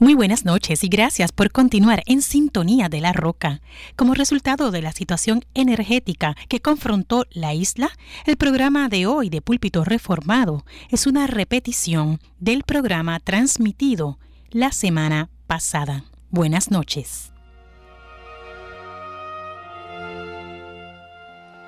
[0.00, 3.60] Muy buenas noches y gracias por continuar en sintonía de la roca.
[3.96, 7.90] Como resultado de la situación energética que confrontó la isla,
[8.24, 15.30] el programa de hoy de Púlpito Reformado es una repetición del programa transmitido la semana
[15.48, 16.04] pasada.
[16.30, 17.32] Buenas noches.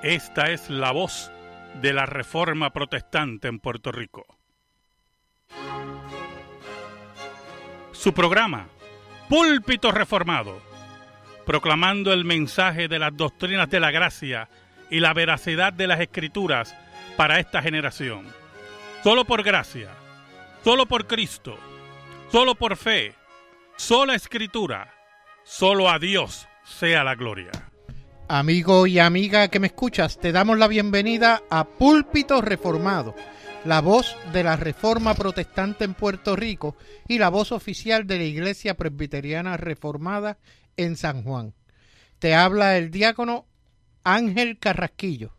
[0.03, 1.31] Esta es la voz
[1.81, 4.23] de la Reforma Protestante en Puerto Rico.
[8.01, 8.67] Su programa,
[9.29, 10.59] Púlpito Reformado,
[11.45, 14.49] proclamando el mensaje de las doctrinas de la gracia
[14.89, 16.75] y la veracidad de las escrituras
[17.15, 18.25] para esta generación.
[19.03, 19.89] Solo por gracia,
[20.63, 21.59] solo por Cristo,
[22.31, 23.13] solo por fe,
[23.77, 24.91] sola escritura,
[25.43, 27.51] solo a Dios sea la gloria.
[28.27, 33.13] Amigo y amiga que me escuchas, te damos la bienvenida a Púlpito Reformado
[33.65, 36.75] la voz de la Reforma Protestante en Puerto Rico
[37.07, 40.39] y la voz oficial de la Iglesia Presbiteriana Reformada
[40.77, 41.53] en San Juan.
[42.17, 43.45] Te habla el diácono
[44.03, 45.35] Ángel Carrasquillo.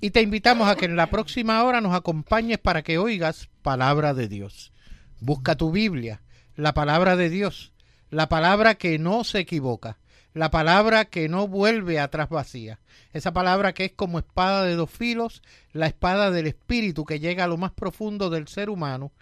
[0.00, 4.14] Y te invitamos a que en la próxima hora nos acompañes para que oigas palabra
[4.14, 4.72] de Dios.
[5.20, 6.22] Busca tu Biblia,
[6.56, 7.72] la palabra de Dios,
[8.08, 9.98] la palabra que no se equivoca,
[10.34, 12.78] la palabra que no vuelve atrás vacía,
[13.12, 15.42] esa palabra que es como espada de dos filos,
[15.72, 19.12] la espada del Espíritu que llega a lo más profundo del ser humano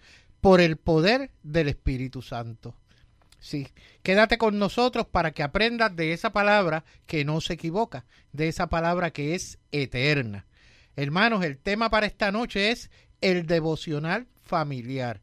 [0.41, 2.75] por el poder del Espíritu Santo.
[3.39, 3.69] Sí,
[4.03, 8.67] quédate con nosotros para que aprendas de esa palabra que no se equivoca, de esa
[8.67, 10.45] palabra que es eterna.
[10.95, 15.21] Hermanos, el tema para esta noche es el devocional familiar.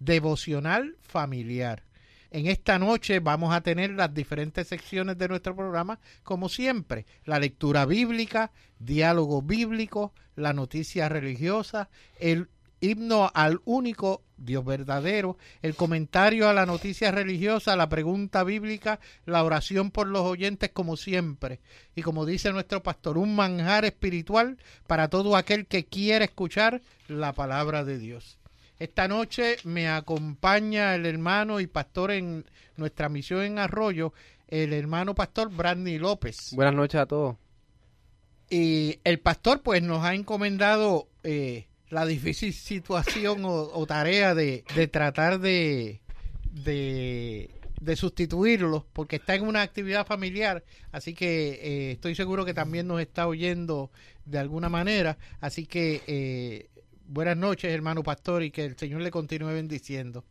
[0.00, 1.84] Devocional familiar.
[2.30, 7.38] En esta noche vamos a tener las diferentes secciones de nuestro programa, como siempre, la
[7.38, 11.88] lectura bíblica, diálogo bíblico, la noticia religiosa,
[12.20, 12.48] el
[12.80, 19.42] himno al único Dios verdadero, el comentario a la noticia religiosa, la pregunta bíblica, la
[19.42, 21.60] oración por los oyentes como siempre.
[21.96, 27.32] Y como dice nuestro pastor, un manjar espiritual para todo aquel que quiere escuchar la
[27.32, 28.37] palabra de Dios.
[28.78, 32.44] Esta noche me acompaña el hermano y pastor en
[32.76, 34.12] nuestra misión en Arroyo,
[34.46, 36.52] el hermano pastor Brandy López.
[36.52, 37.36] Buenas noches a todos.
[38.48, 44.62] Y el pastor pues nos ha encomendado eh, la difícil situación o, tarea de,
[44.92, 46.00] tratar de,
[46.52, 50.62] de, sustituirlo porque está en una actividad familiar,
[50.92, 53.90] así que eh, estoy seguro que también nos está oyendo
[54.24, 56.68] de alguna manera, así que eh,
[57.10, 60.26] Buenas noches, hermano pastor, y que el Señor le continúe bendiciendo.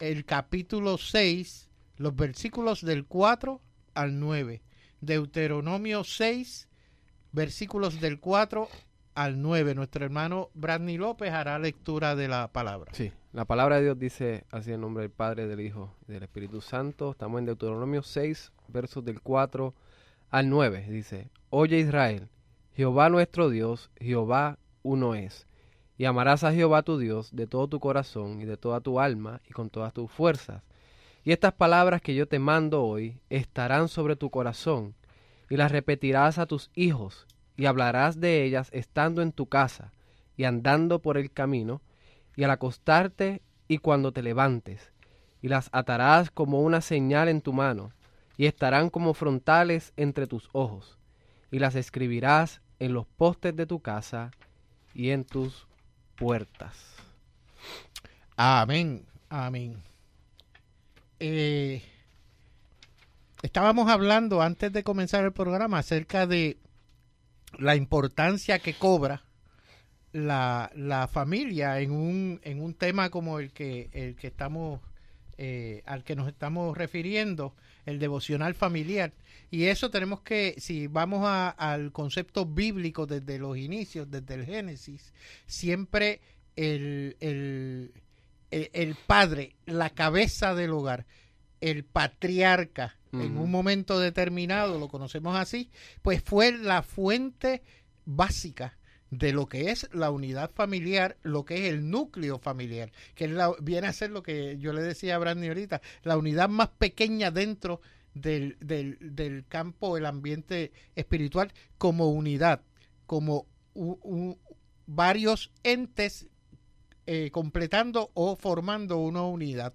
[0.00, 3.60] el capítulo 6, los versículos del 4
[3.94, 4.62] al 9.
[5.00, 6.68] Deuteronomio 6,
[7.32, 8.68] versículos del 4
[9.14, 9.74] al 9.
[9.74, 12.92] Nuestro hermano Bradley López hará lectura de la palabra.
[12.94, 16.22] Sí, la palabra de Dios dice así en nombre del Padre, del Hijo y del
[16.22, 17.10] Espíritu Santo.
[17.10, 19.74] Estamos en Deuteronomio 6, versos del 4
[20.30, 20.86] al 9.
[20.88, 22.28] Dice, Oye Israel,
[22.76, 25.48] Jehová nuestro Dios, Jehová uno es.
[25.98, 29.40] Y amarás a Jehová tu Dios de todo tu corazón y de toda tu alma
[29.48, 30.62] y con todas tus fuerzas.
[31.24, 34.94] Y estas palabras que yo te mando hoy estarán sobre tu corazón,
[35.50, 39.92] y las repetirás a tus hijos, y hablarás de ellas estando en tu casa,
[40.36, 41.80] y andando por el camino,
[42.36, 44.92] y al acostarte y cuando te levantes,
[45.42, 47.92] y las atarás como una señal en tu mano,
[48.36, 50.98] y estarán como frontales entre tus ojos,
[51.50, 54.30] y las escribirás en los postes de tu casa
[54.94, 55.66] y en tus
[56.16, 56.94] puertas.
[58.36, 59.82] Amén, amén.
[61.20, 61.82] Eh,
[63.42, 66.58] estábamos hablando antes de comenzar el programa acerca de
[67.58, 69.23] la importancia que cobra
[70.14, 74.80] la, la familia en un, en un tema como el que, el que estamos,
[75.38, 79.12] eh, al que nos estamos refiriendo, el devocional familiar.
[79.50, 84.46] Y eso tenemos que, si vamos a, al concepto bíblico desde los inicios, desde el
[84.46, 85.12] Génesis,
[85.46, 86.20] siempre
[86.54, 87.92] el, el,
[88.52, 91.06] el, padre, la cabeza del hogar,
[91.60, 95.70] el patriarca en un momento determinado, lo conocemos así,
[96.02, 97.62] pues fue la fuente
[98.04, 98.76] básica
[99.18, 103.86] de lo que es la unidad familiar, lo que es el núcleo familiar, que viene
[103.86, 107.80] a ser lo que yo le decía a Brandy ahorita, la unidad más pequeña dentro
[108.14, 112.62] del, del, del campo, el ambiente espiritual, como unidad,
[113.06, 113.46] como
[114.86, 116.26] varios entes
[117.06, 119.74] eh, completando o formando una unidad,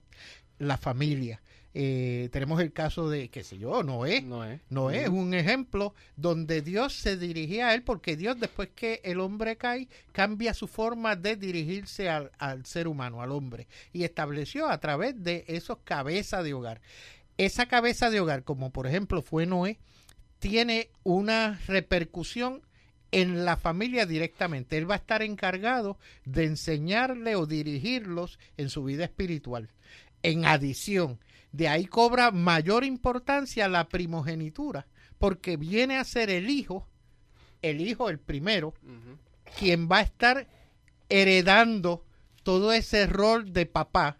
[0.57, 1.41] la familia.
[1.73, 4.21] Eh, tenemos el caso de, qué sé yo, Noé.
[4.21, 9.01] Noé, Noé es un ejemplo donde Dios se dirigía a él porque Dios después que
[9.03, 14.03] el hombre cae cambia su forma de dirigirse al, al ser humano, al hombre, y
[14.03, 16.81] estableció a través de esos cabezas de hogar.
[17.37, 19.77] Esa cabeza de hogar, como por ejemplo fue Noé,
[20.39, 22.61] tiene una repercusión
[23.11, 24.77] en la familia directamente.
[24.77, 29.69] Él va a estar encargado de enseñarle o dirigirlos en su vida espiritual.
[30.21, 31.19] En adición,
[31.51, 34.87] de ahí cobra mayor importancia la primogenitura,
[35.17, 36.87] porque viene a ser el hijo,
[37.61, 38.73] el hijo, el primero,
[39.57, 40.47] quien va a estar
[41.09, 42.05] heredando
[42.43, 44.17] todo ese rol de papá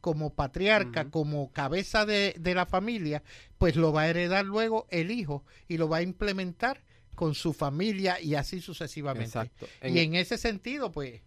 [0.00, 3.22] como patriarca, como cabeza de, de la familia,
[3.58, 6.82] pues lo va a heredar luego el hijo y lo va a implementar
[7.14, 9.26] con su familia y así sucesivamente.
[9.26, 9.68] Exacto.
[9.82, 11.20] y en ese sentido, pues...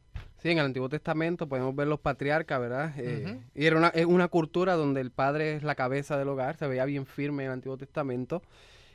[0.45, 2.94] Sí, en el Antiguo Testamento podemos ver los patriarcas, ¿verdad?
[3.00, 6.68] Eh, y era una, una cultura donde el padre es la cabeza del hogar, se
[6.68, 8.44] veía bien firme en el Antiguo Testamento.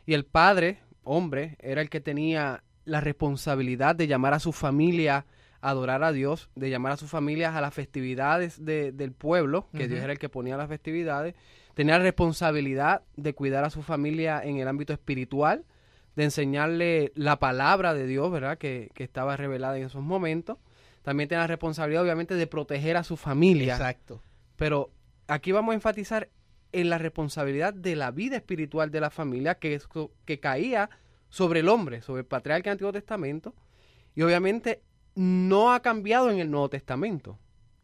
[0.06, 5.26] Y el padre, hombre, era el que tenía la responsabilidad de llamar a su familia
[5.60, 9.88] a adorar a Dios, de llamar a sus familias a las festividades del pueblo, que
[9.88, 11.34] Dios era el que ponía las festividades.
[11.74, 15.64] Tenía la responsabilidad de cuidar a su familia en el ámbito espiritual,
[16.14, 18.56] de enseñarle la palabra de Dios, ¿verdad?
[18.56, 20.56] Que, estaba revelada en esos momentos.
[21.02, 23.74] También tiene la responsabilidad, obviamente, de proteger a su familia.
[23.74, 24.22] Exacto.
[24.56, 24.90] Pero
[25.26, 26.28] aquí vamos a enfatizar
[26.72, 29.80] en la responsabilidad de la vida espiritual de la familia que,
[30.24, 30.90] que caía
[31.28, 33.54] sobre el hombre, sobre el patriarca del Antiguo Testamento.
[34.14, 34.82] Y obviamente
[35.14, 37.38] no ha cambiado en el Nuevo Testamento.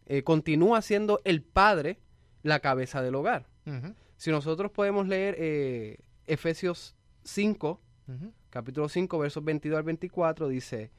[0.06, 1.98] Eh, continúa siendo el padre
[2.42, 3.46] la cabeza del hogar.
[4.16, 7.80] Si nosotros podemos leer eh, Efesios 5,
[8.50, 10.90] Capítulo 5, versos 22 al 24 dice,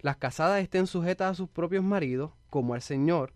[0.00, 3.32] las casadas estén sujetas a sus propios maridos como al Señor,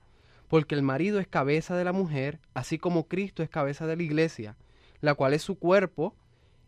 [0.48, 4.02] porque el marido es cabeza de la mujer, así como Cristo es cabeza de la
[4.02, 4.56] iglesia,
[5.00, 6.14] la cual es su cuerpo,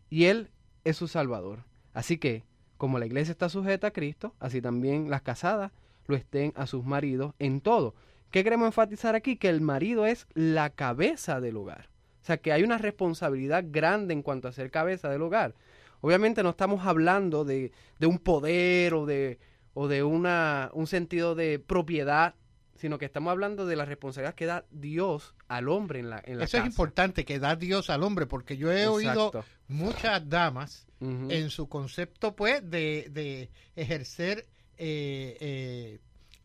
[0.09, 0.49] y Él
[0.83, 1.63] es su Salvador.
[1.93, 2.43] Así que,
[2.77, 5.71] como la iglesia está sujeta a Cristo, así también las casadas
[6.07, 7.95] lo estén a sus maridos en todo.
[8.31, 9.37] ¿Qué queremos enfatizar aquí?
[9.37, 11.89] Que el marido es la cabeza del hogar.
[12.21, 15.55] O sea, que hay una responsabilidad grande en cuanto a ser cabeza del hogar.
[16.01, 17.71] Obviamente no estamos hablando de,
[18.01, 19.39] un poder o de,
[19.75, 22.33] o de una, un sentido de propiedad,
[22.75, 26.41] sino que estamos hablando de la responsabilidad que da Dios al hombre en la, en
[26.41, 29.31] Eso es importante, que da Dios al hombre, porque yo he oído
[29.67, 35.99] muchas damas en su concepto, pues, de, ejercer eh,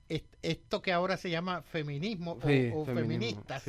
[0.08, 2.38] eh, esto que ahora se llama feminismo
[2.74, 3.64] o, feministas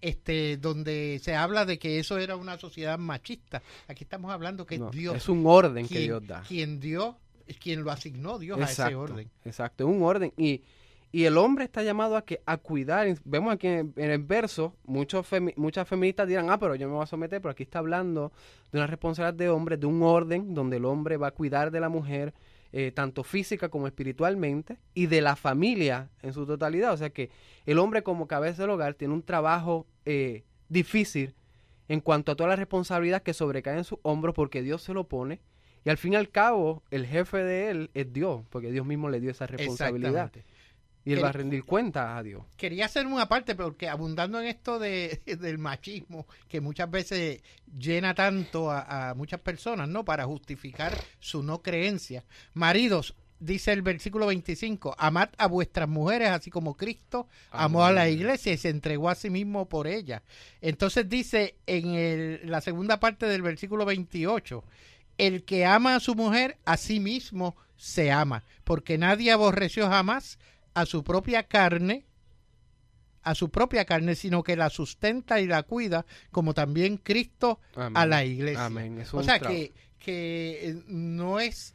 [0.00, 3.62] este, donde se habla de que eso era una sociedad machista.
[3.88, 5.16] Aquí estamos hablando que es Dios.
[5.16, 6.42] Es un orden que Dios da.
[6.42, 7.18] Quien dio,
[7.50, 9.28] es quien lo asignó Dios a ese orden.
[9.44, 10.32] Exacto, un orden.
[10.36, 10.62] Y,
[11.10, 13.08] y el hombre está llamado a que a cuidar.
[13.24, 15.26] Vemos aquí en, el verso, muchos
[15.56, 18.30] muchas feministas dirán, ah, pero yo me voy a someter, pero aquí está hablando
[18.70, 21.80] de una responsabilidad de hombre, de un orden donde el hombre va a cuidar de
[21.80, 22.34] la mujer,
[22.72, 26.92] eh, tanto física como espiritualmente, y de la familia en su totalidad.
[26.92, 27.30] O sea que
[27.66, 31.34] el hombre como cabeza del hogar tiene un trabajo eh, difícil
[31.88, 35.08] en cuanto a toda la responsabilidad que sobrecae en sus hombros porque Dios se lo
[35.08, 35.40] pone.
[35.84, 39.08] Y al fin y al cabo, el jefe de él es Dios, porque Dios mismo
[39.08, 40.30] le dio esa responsabilidad.
[41.04, 42.44] Y él va a rendir cuenta a Dios.
[42.56, 47.42] Quería hacer una parte, porque abundando en esto de, del machismo, que muchas veces
[47.78, 50.04] llena tanto a, muchas personas, ¿no?
[50.04, 52.24] Para justificar su no creencia.
[52.52, 58.08] Maridos, dice el versículo 25, amad a vuestras mujeres así como Cristo amó a la
[58.10, 60.22] iglesia y se entregó a sí mismo por ella.
[60.60, 64.62] Entonces dice en el, la segunda parte del versículo 28,
[65.20, 70.38] el que ama a su mujer a sí mismo se ama, porque nadie aborreció jamás
[70.72, 72.06] a su propia carne,
[73.22, 78.06] a su propia carne, sino que la sustenta y la cuida, como también Cristo a
[78.06, 78.70] la iglesia.
[79.12, 81.74] o sea que, que eh, no es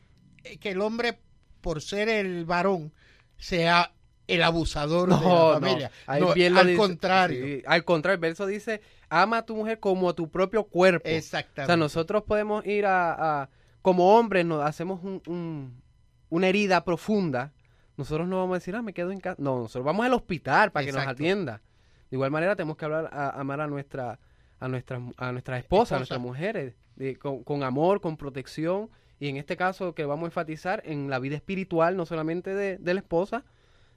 [0.60, 1.20] que el hombre,
[1.62, 2.94] por ser el varón,
[3.38, 3.92] sea
[4.28, 5.92] el abusador de la familia.
[6.08, 7.62] al contrario.
[7.68, 8.82] al contrario, el verso dice,
[9.22, 11.07] ama a tu mujer como a tu propio cuerpo.
[11.07, 11.63] Exactamente.
[11.63, 13.50] O sea, nosotros podemos ir a,
[13.81, 15.81] como hombres, nos hacemos un,
[16.29, 17.53] una herida profunda
[17.98, 19.38] nosotros no vamos a decir, ah, me quedo en casa.
[19.41, 21.62] No, nosotros vamos al hospital para que nos atienda.
[22.10, 24.19] De igual manera, tenemos que hablar, a, amar a nuestra,
[24.60, 25.98] a nuestras a nuestras esposas, a Esposa.
[25.98, 30.27] nuestras mujeres, de- con, con amor, con protección, y en este caso que vamos a
[30.27, 33.45] enfatizar en la vida espiritual, no solamente de, de la esposa,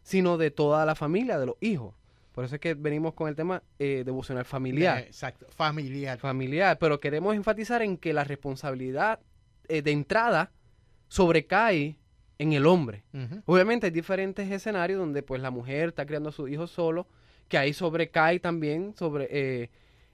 [0.02, 1.94] sino de toda la familia, de los hijos.
[2.38, 4.98] Por eso es que venimos con el tema eh, devocional familiar.
[5.00, 6.20] Eh, exacto, familiar.
[6.20, 9.18] Familiar, pero queremos enfatizar en que la responsabilidad
[9.66, 10.52] eh, de entrada
[11.08, 11.98] sobrecae
[12.38, 13.02] en el hombre.
[13.44, 17.08] Obviamente hay diferentes escenarios donde pues la mujer está criando a sus hijos solo,
[17.48, 19.70] que ahí sobrecae también sobre eh,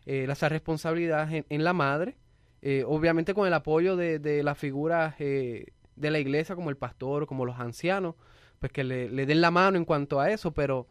[0.06, 2.16] eh, esa responsabilidad en, en la madre,
[2.62, 7.26] eh, obviamente con el apoyo de, de las figuras de la iglesia como el pastor,
[7.26, 8.14] como los ancianos,
[8.60, 10.88] pues que le, le den la mano en cuanto a eso, pero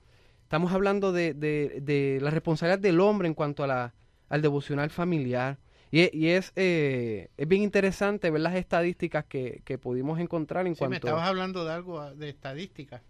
[0.54, 3.94] estamos hablando de, de- de la responsabilidad del hombre en cuanto a la,
[4.30, 5.58] al devocional familiar.
[5.90, 10.76] Y, y es, eh, es bien interesante ver las estadísticas que, que pudimos encontrar en
[10.76, 13.02] Sí, me cuanto estabas hablando de algo ah, de estadística.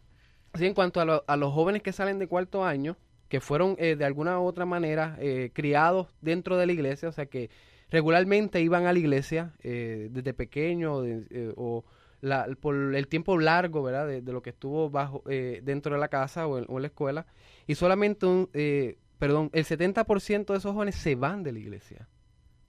[0.54, 2.96] Sí, en cuanto a, lo- a los jóvenes que salen de cuarto año,
[3.28, 7.12] que fueron eh, de alguna u otra manera eh, criados dentro de la iglesia, o
[7.12, 7.50] sea que
[7.90, 11.84] regularmente iban a la iglesia eh, desde pequeño de- eh, o
[12.24, 14.08] la- por el tiempo largo, ¿verdad?
[14.08, 16.82] De, de lo que estuvo bajo eh, dentro de la casa o en, o en
[16.84, 17.26] la escuela,
[17.68, 22.08] y solamente un, eh, perdón, el 70% de esos jóvenes se van de la iglesia.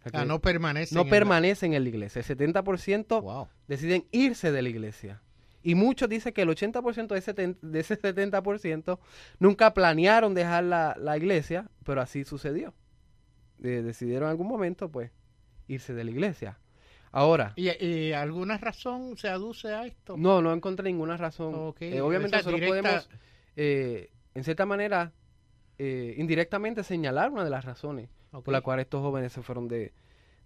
[0.00, 0.94] O sea que no permanece.
[0.94, 2.18] no permanecen en la iglesia.
[2.20, 3.48] El 70% Wow.
[3.68, 5.22] deciden irse de la iglesia.
[5.62, 8.98] Y muchos dicen que el 80% de ese, de ese 70%
[9.38, 12.74] nunca planearon dejar la, la iglesia, pero así sucedió.
[13.62, 15.10] Eh, decidieron en algún momento, pues,
[15.68, 16.58] irse de la iglesia.
[17.16, 20.16] Ahora, ¿Y, y alguna razón se aduce a esto?
[20.16, 21.72] no, no encontré ninguna razón.
[21.80, 23.08] Eh, obviamente nosotros directa- podemos,
[23.56, 25.12] eh, en cierta manera,
[25.78, 29.92] eh, indirectamente señalar una de las razones por la cual estos jóvenes se fueron de,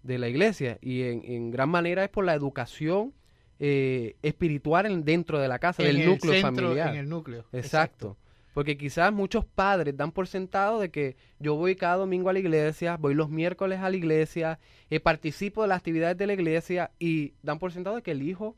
[0.02, 0.76] de la iglesia.
[0.82, 3.14] Y en, en gran manera es por la educación
[3.60, 6.90] eh, espiritual en- dentro de la casa, En del el núcleo centro, familiar.
[6.90, 7.44] En el núcleo.
[7.52, 8.18] Exacto.
[8.54, 12.38] Porque quizás muchos padres dan por sentado de que yo voy cada domingo a la
[12.40, 14.58] iglesia, voy los miércoles a la iglesia,
[14.90, 18.22] eh, participo de las actividades de la iglesia y dan por sentado de que el
[18.22, 18.56] hijo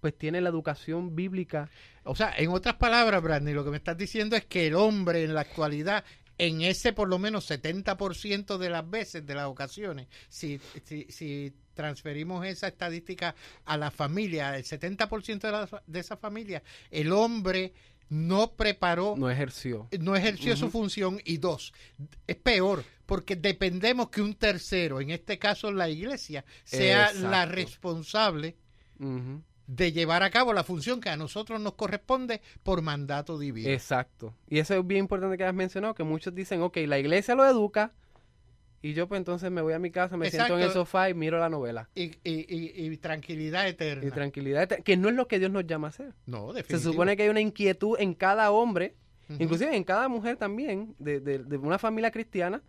[0.00, 1.70] pues tiene la educación bíblica.
[2.04, 5.22] O sea, en otras palabras, Brandy, lo que me estás diciendo es que el hombre
[5.22, 6.04] en la actualidad,
[6.38, 11.52] en ese por lo menos 70% de las veces, de las ocasiones, si, si, si
[11.74, 17.72] transferimos esa estadística a la familia, el 70% de, la- de esa familia, el hombre
[18.12, 19.88] no preparó No ejerció.
[19.98, 21.72] no ejerció su función y dos,
[22.26, 28.54] es peor porque dependemos que un tercero, en este caso la iglesia, sea la responsable
[29.66, 33.70] de llevar a cabo la función que a nosotros nos corresponde por mandato divino.
[33.70, 34.34] Exacto.
[34.46, 37.46] Y eso es bien importante que has mencionado, que muchos dicen, ok, la iglesia lo
[37.46, 37.92] educa
[38.82, 41.14] y yo pues entonces me voy a mi casa, me siento en el sofá y
[41.14, 41.88] miro la novela.
[41.94, 44.04] Y, y- y- y tranquilidad eterna.
[44.06, 46.12] Y tranquilidad, que no es lo que Dios nos llama a hacer.
[46.26, 46.92] no, Se definitivo.
[46.92, 48.96] supone que hay una inquietud en cada hombre,
[49.38, 52.62] inclusive en cada mujer también, de, de- de una familia cristiana.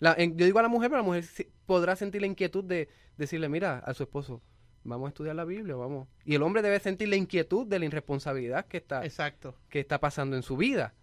[0.00, 1.24] La- en- yo digo a la mujer, pero la mujer
[1.66, 4.40] podrá sentir la inquietud de decirle, mira, a su esposo,
[4.84, 6.08] vamos a estudiar la Biblia, vamos.
[6.24, 9.54] Y el hombre debe sentir la inquietud de la irresponsabilidad que está, Exacto.
[9.68, 10.94] que está pasando en su vida.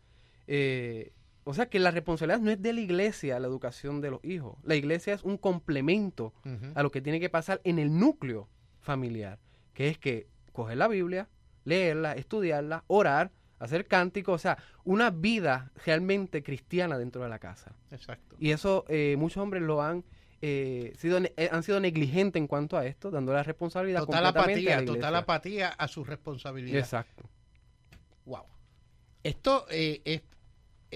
[0.48, 1.12] Eh,
[1.46, 4.58] o sea que la responsabilidad no es de la iglesia la educación de los hijos.
[4.64, 6.34] La iglesia es un complemento
[6.74, 8.50] a lo que tiene que pasar en el núcleo
[8.80, 9.40] familiar,
[9.74, 11.30] que es que coger la Biblia,
[11.64, 17.76] leerla, estudiarla, orar, hacer cánticos, o sea, una vida realmente cristiana dentro de la casa.
[17.92, 18.36] Exacto.
[18.40, 20.04] Y eso eh, muchos hombres lo han
[20.42, 24.72] eh, sido eh, han sido negligentes en cuanto a esto, dando la responsabilidad Total completamente
[24.72, 26.80] a apatía, la total apatía a su responsabilidad.
[26.80, 27.30] Exacto.
[28.26, 28.46] Wow.
[29.24, 30.22] Esto es,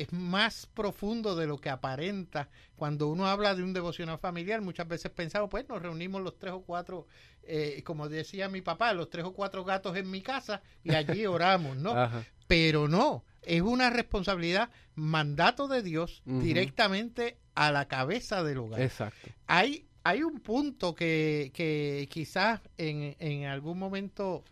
[0.02, 2.50] es más profundo de lo que aparenta.
[2.76, 6.54] Cuando uno habla de un devocional familiar, muchas veces pensamos, pues nos reunimos los tres
[6.54, 7.08] o cuatro,
[7.44, 11.26] eh, como decía mi papá, los tres o cuatro gatos en mi casa y allí
[11.26, 11.92] oramos, ¿no?
[11.92, 12.24] Ajá.
[12.48, 19.30] Pero no, es una responsabilidad, mandato de Dios directamente a la cabeza del hogar Exacto.
[19.46, 24.44] hay, hay un punto que, que quizás en, en algún momento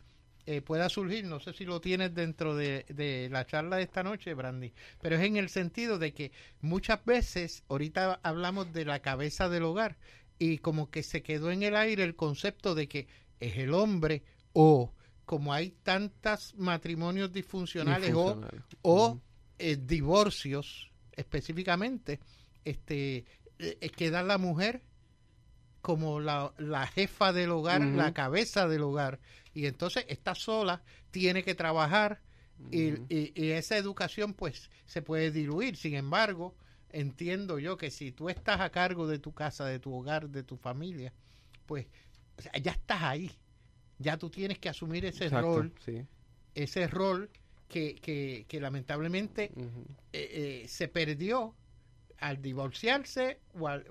[0.47, 4.01] eh, pueda surgir, no sé si lo tienes dentro de, de la charla de esta
[4.01, 9.01] noche, Brandy, pero es en el sentido de que muchas veces, ahorita hablamos de la
[9.01, 9.97] cabeza del hogar,
[10.39, 13.07] y como que se quedó en el aire el concepto de que
[13.41, 14.23] es el hombre
[14.53, 14.93] o
[15.25, 18.39] como hay tantos matrimonios disfuncionales o
[18.83, 19.19] o
[19.59, 22.21] eh, divorcios específicamente
[22.63, 23.25] este
[23.59, 24.81] eh, queda la mujer
[25.81, 29.19] como la, la jefa del hogar, la cabeza del hogar
[29.57, 32.21] y entonces está sola, tiene que trabajar
[32.69, 33.05] y, Ujú.
[33.09, 35.77] y- y esa educación pues se puede diluir.
[35.77, 36.55] Sin embargo,
[36.91, 40.43] entiendo yo que si tú estás a cargo de tu casa, de tu hogar, de
[40.43, 41.11] tu familia,
[41.65, 41.87] pues
[42.37, 43.31] o sea, ya estás ahí.
[43.97, 46.05] Ya tú tienes que asumir ese Exacto, rol, sí.
[46.53, 47.31] ese rol
[47.67, 49.51] que, que, que lamentablemente
[50.13, 51.55] eh, eh, se perdió
[52.19, 53.87] al divorciarse o al,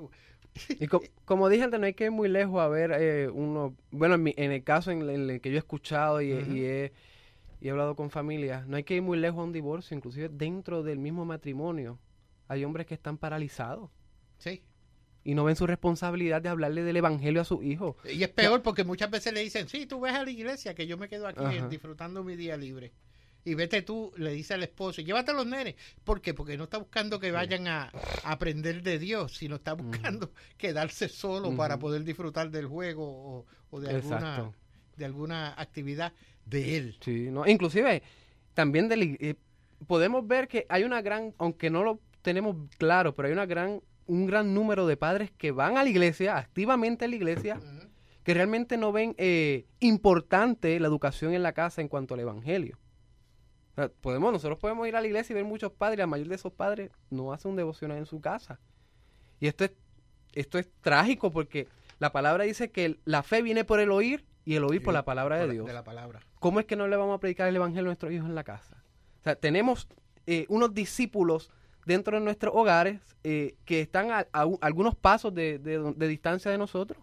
[0.68, 0.86] Y
[1.24, 4.52] como dije antes, no hay que ir muy lejos a ver eh, uno, bueno, en,
[4.52, 6.92] el caso en, el que yo he escuchado y, he,
[7.60, 10.28] y he hablado con familias, no hay que ir muy lejos a un divorcio, inclusive
[10.28, 11.98] dentro del mismo matrimonio
[12.48, 13.90] hay hombres que están paralizados.
[14.38, 14.62] Sí
[15.26, 17.96] y no ven su responsabilidad de hablarle del evangelio a su hijo.
[18.04, 20.86] Y es peor porque muchas veces le dicen, sí, tú ves a la iglesia, que
[20.86, 22.92] yo me quedo aquí disfrutando mi día libre.
[23.46, 25.76] Y vete tú, le dice al esposo, llévate a los nenes.
[26.02, 26.34] ¿Por qué?
[26.34, 27.92] Porque no está buscando que vayan a,
[28.24, 33.90] aprender de Dios, sino está buscando quedarse solo para poder disfrutar del juego o, de,
[33.90, 34.50] alguna,
[34.96, 36.12] de alguna actividad
[36.44, 36.96] de él.
[37.00, 38.02] Sí, no, inclusive
[38.52, 39.36] también eh,
[39.86, 43.80] podemos ver que hay una gran, aunque no lo tenemos claro, pero hay una gran
[44.08, 47.60] un gran número de padres que van a la iglesia, activamente a la iglesia,
[48.22, 52.78] que realmente no ven eh, importante la educación en la casa en cuanto al evangelio.
[54.00, 56.52] Podemos, nosotros podemos ir a la iglesia y ver muchos padres, la mayoría de esos
[56.52, 58.58] padres no hacen un devocional en su casa.
[59.40, 59.72] Y esto es,
[60.32, 61.68] esto es trágico porque
[61.98, 65.04] la palabra dice que la fe viene por el oír y el oír por la
[65.04, 65.70] palabra de Dios.
[65.72, 66.20] la palabra.
[66.38, 68.44] ¿Cómo es que no le vamos a predicar el evangelio a nuestros hijos en la
[68.44, 68.82] casa?
[69.20, 69.88] O sea, tenemos
[70.26, 71.50] eh, unos discípulos
[71.84, 74.26] dentro de nuestros hogares eh, que están a,
[74.60, 75.58] algunos pasos de,
[75.98, 77.02] distancia de nosotros.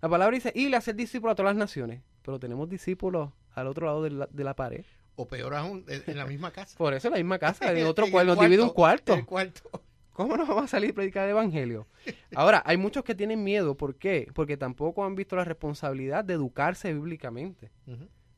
[0.00, 3.66] la palabra dice, y le hacer discípulos a todas las naciones, pero tenemos discípulos al
[3.66, 4.84] otro lado de la, pared.
[5.20, 6.78] O peor aún, en la misma casa.
[6.78, 9.18] Por eso en la misma casa, en otro cuarto, nos divide un cuarto.
[10.12, 11.88] ¿Cómo nos vamos a salir a predicar el evangelio?
[12.36, 13.76] Ahora, hay muchos que tienen miedo.
[13.76, 14.28] ¿Por qué?
[14.32, 17.72] Porque tampoco han visto la responsabilidad de educarse bíblicamente.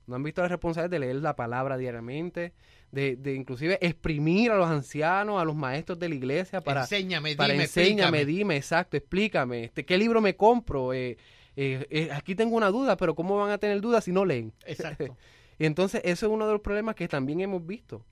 [0.07, 2.55] No han visto la responsabilidad de leer la palabra diariamente,
[2.93, 6.81] de, de, inclusive exprimir a los ancianos, a los maestros de la iglesia para...
[6.81, 10.95] Enséñame, para dime, enséñame, dime, exacto, explícame, este, ¿qué libro me compro?
[10.95, 11.17] Eh,
[11.57, 14.53] eh, eh, aquí tengo una duda, pero ¿cómo van a tener dudas si no leen?
[14.65, 15.17] Exacto.
[15.61, 18.07] y entonces eso es uno de los problemas que también hemos visto.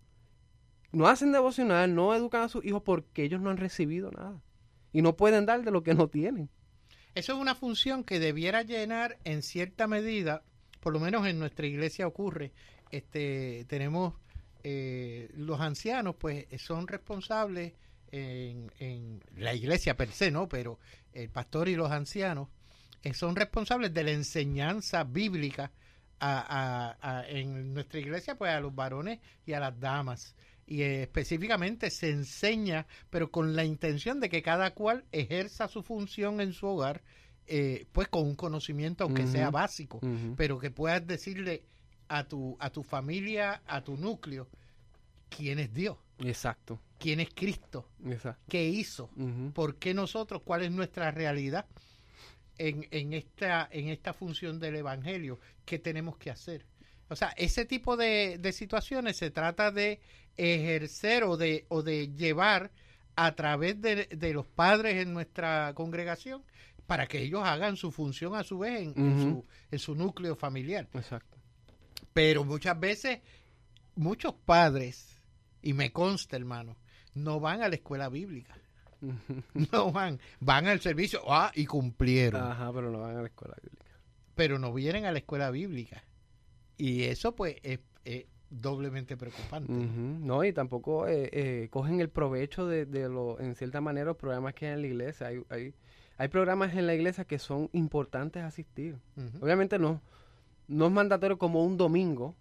[0.93, 4.43] No hacen devocional, no educan a sus hijos porque ellos no han recibido nada.
[4.93, 6.51] Y no pueden dar de lo que no tienen.
[7.15, 10.43] Eso es una función que debiera llenar en cierta medida,
[10.81, 12.53] por lo menos en nuestra iglesia ocurre.
[12.91, 14.13] Este, tenemos
[14.63, 17.73] eh, los ancianos pues son responsables
[18.13, 20.51] en, la iglesia per se, ¿no?
[20.51, 20.79] Pero
[21.15, 22.49] el pastor y los ancianos
[23.03, 25.73] eh, son responsables de la enseñanza bíblica
[26.21, 30.35] en nuestra iglesia, pues a los varones y a las damas.
[30.67, 35.83] Y eh, específicamente se enseña, pero con la intención de que cada cual ejerza su
[35.83, 37.03] función en su hogar,
[37.93, 40.01] pues con un conocimiento, aunque sea básico,
[40.37, 41.63] pero que puedas decirle
[42.09, 44.49] a tu, a tu familia, a tu núcleo,
[45.31, 45.97] quién es Dios.
[46.19, 46.81] Exacto.
[46.99, 47.89] ¿Quién es Cristo?
[48.05, 48.43] Exacto.
[48.49, 49.09] ¿Qué hizo?
[49.55, 50.43] ¿Por qué nosotros?
[50.45, 51.65] ¿Cuál es nuestra realidad
[52.59, 55.39] en, en, esta, en esta función del Evangelio?
[55.65, 56.67] ¿Qué tenemos que hacer?
[57.09, 60.01] O sea, ese tipo de, de situaciones se trata de
[60.37, 62.71] ejercer o de, o de llevar
[63.17, 66.45] a través de, de, los padres en nuestra congregación
[66.87, 70.89] para que ellos hagan su función a su vez en, su, en su núcleo familiar.
[70.95, 71.37] Exacto.
[72.13, 73.21] Pero muchas veces,
[73.97, 75.21] muchos padres,
[75.61, 76.77] y me consta, hermano,
[77.15, 78.57] no van a la escuela bíblica.
[79.73, 82.43] no van, van al servicio, ah, y cumplieron.
[82.43, 83.85] Ajá, pero no van a la escuela bíblica.
[84.35, 86.05] Pero no vienen a la escuela bíblica.
[86.77, 87.81] Y eso, pues, es,
[88.51, 89.71] doblemente preocupante.
[89.71, 94.17] No, y tampoco eh, eh, cogen el provecho de, de lo, en cierta manera, los
[94.17, 95.27] programas que hay en la iglesia.
[95.27, 95.75] Hay, hay,
[96.17, 98.97] hay programas en la iglesia que son importantes asistir.
[99.41, 100.01] Obviamente no,
[100.67, 102.35] no es mandatorio como un domingo,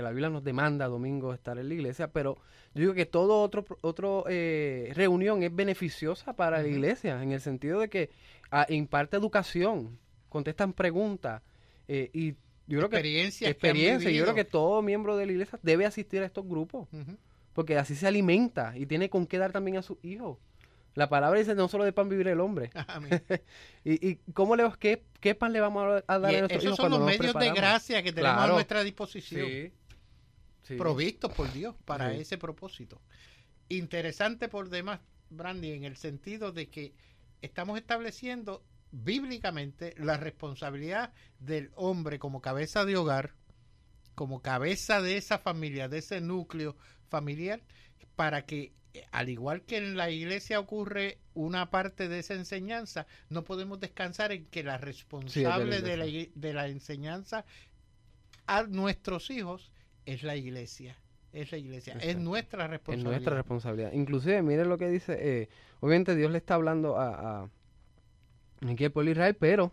[0.00, 2.38] que la Biblia nos demanda domingo estar en la iglesia, pero
[2.74, 7.40] yo digo que todo otro, otro eh, reunión es beneficiosa para la iglesia, en el
[7.40, 8.10] sentido de que
[8.50, 9.98] ah, imparte educación,
[10.30, 11.42] contestan preguntas
[11.86, 12.32] eh, y
[12.66, 16.22] yo creo experiencia que experiencia, yo creo que todo miembro de la iglesia debe asistir
[16.22, 16.88] a estos grupos,
[17.52, 20.38] porque así se alimenta y tiene con qué dar también a sus hijos.
[20.94, 22.70] La palabra dice no solo de pan vivir el hombre.
[23.84, 26.90] y, y cómo le qué, qué pan le vamos a dar a nuestros esos son
[26.90, 29.72] los medios de gracia que tenemos a nuestra disposición.
[30.66, 33.00] Provistos por Dios para ese propósito.
[33.68, 36.94] Interesante por demás, Brandy, en el sentido de que
[37.42, 43.34] estamos estableciendo bíblicamente la responsabilidad del hombre como cabeza de hogar,
[44.14, 46.76] como cabeza de esa familia, de ese núcleo
[47.08, 47.62] familiar,
[48.16, 48.72] para que
[49.12, 54.32] al igual que en la iglesia ocurre una parte de esa enseñanza, no podemos descansar
[54.32, 57.44] en que la responsable de, la, de, la, enseñanza
[58.46, 59.70] a nuestros hijos
[60.12, 60.96] es la iglesia.
[61.32, 63.12] Es la iglesia, es nuestra responsabilidad.
[63.12, 63.92] Es nuestra responsabilidad.
[63.92, 67.50] Inclusive, miren lo que dice, eh, obviamente Dios le está hablando a, a
[68.68, 69.72] aquí pueblo Israel, pero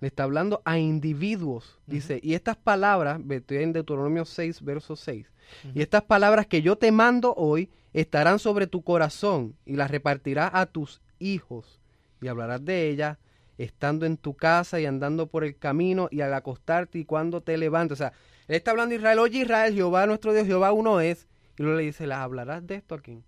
[0.00, 1.80] le está hablando a individuos.
[1.86, 5.26] Dice, y estas palabras, estoy en Deuteronomio 6, verso 6,
[5.74, 10.50] y estas palabras que yo te mando hoy estarán sobre tu corazón y las repartirás
[10.52, 11.80] a tus hijos
[12.20, 13.18] y hablarás de ella
[13.56, 17.56] estando en tu casa y andando por el camino y al acostarte y cuando te
[17.56, 17.92] levantes.
[17.92, 18.12] O sea,
[18.46, 21.26] él está hablando Israel, oye Israel, Jehová nuestro Dios, Jehová uno es.
[21.58, 23.24] Y luego le dice, ¿las hablarás de esto a quién?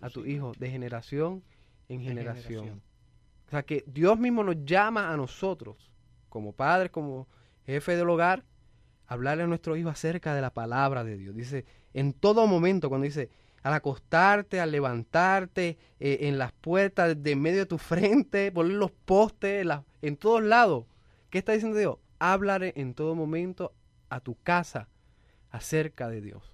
[0.00, 1.42] A, tu hijo, de generación
[1.88, 2.82] en generación.
[3.46, 5.90] O sea, que Dios mismo nos llama a nosotros,
[6.28, 7.26] como padres, como
[7.66, 8.44] jefe del hogar,
[9.06, 11.34] a hablarle a nuestro hijo acerca de la palabra de Dios.
[11.34, 13.30] Dice, en todo momento, cuando dice,
[13.62, 18.92] al acostarte, al levantarte, eh, en las puertas, de medio de tu frente, poner los
[18.92, 19.66] postes,
[20.02, 20.84] en todos lados.
[21.30, 21.96] ¿Qué está diciendo Dios?
[22.18, 23.72] Háblale en todo momento
[24.10, 24.88] a tu casa
[25.50, 26.52] acerca de Dios.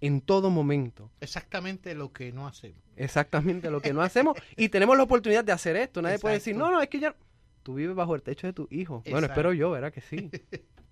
[0.00, 1.10] En todo momento.
[1.20, 2.82] Exactamente lo que no hacemos.
[2.96, 4.36] Exactamente lo que no hacemos.
[4.56, 6.02] y tenemos la oportunidad de hacer esto.
[6.02, 7.14] Nadie puede decir, no, no, es que ya...
[7.62, 9.02] Tú vives bajo el techo de tu hijo.
[9.08, 10.30] Bueno, espero yo, ¿verdad que sí?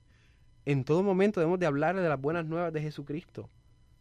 [0.64, 3.50] en todo momento debemos de hablarle de las buenas nuevas de Jesucristo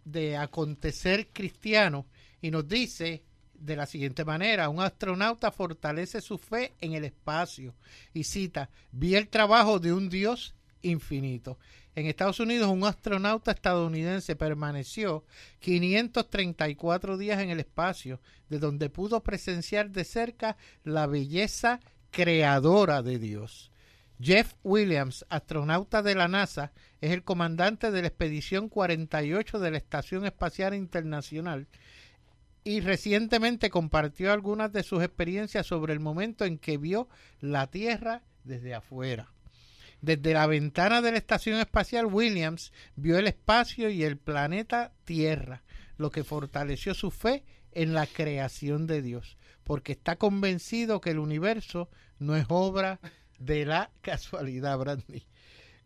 [0.04, 2.06] de acontecer cristiano
[2.40, 3.22] y nos dice
[3.54, 7.74] de la siguiente manera, un astronauta fortalece su fe en el espacio
[8.12, 11.58] y cita, vi el trabajo de un Dios infinito.
[11.96, 15.24] En Estados Unidos, un astronauta estadounidense permaneció
[15.60, 21.80] 534 días en el espacio, de donde pudo presenciar de cerca la belleza
[22.10, 23.72] creadora de Dios.
[24.20, 29.78] Jeff Williams, astronauta de la NASA, es el comandante de la expedición 48 de la
[29.78, 31.66] Estación Espacial Internacional
[32.62, 37.08] y recientemente compartió algunas de sus experiencias sobre el momento en que vio
[37.40, 39.32] la Tierra desde afuera.
[40.00, 45.62] Desde la ventana de la Estación Espacial Williams vio el espacio y el planeta Tierra,
[45.96, 51.18] lo que fortaleció su fe en la creación de Dios, porque está convencido que el
[51.18, 53.00] universo no es obra
[53.38, 55.26] de la casualidad, Brandy.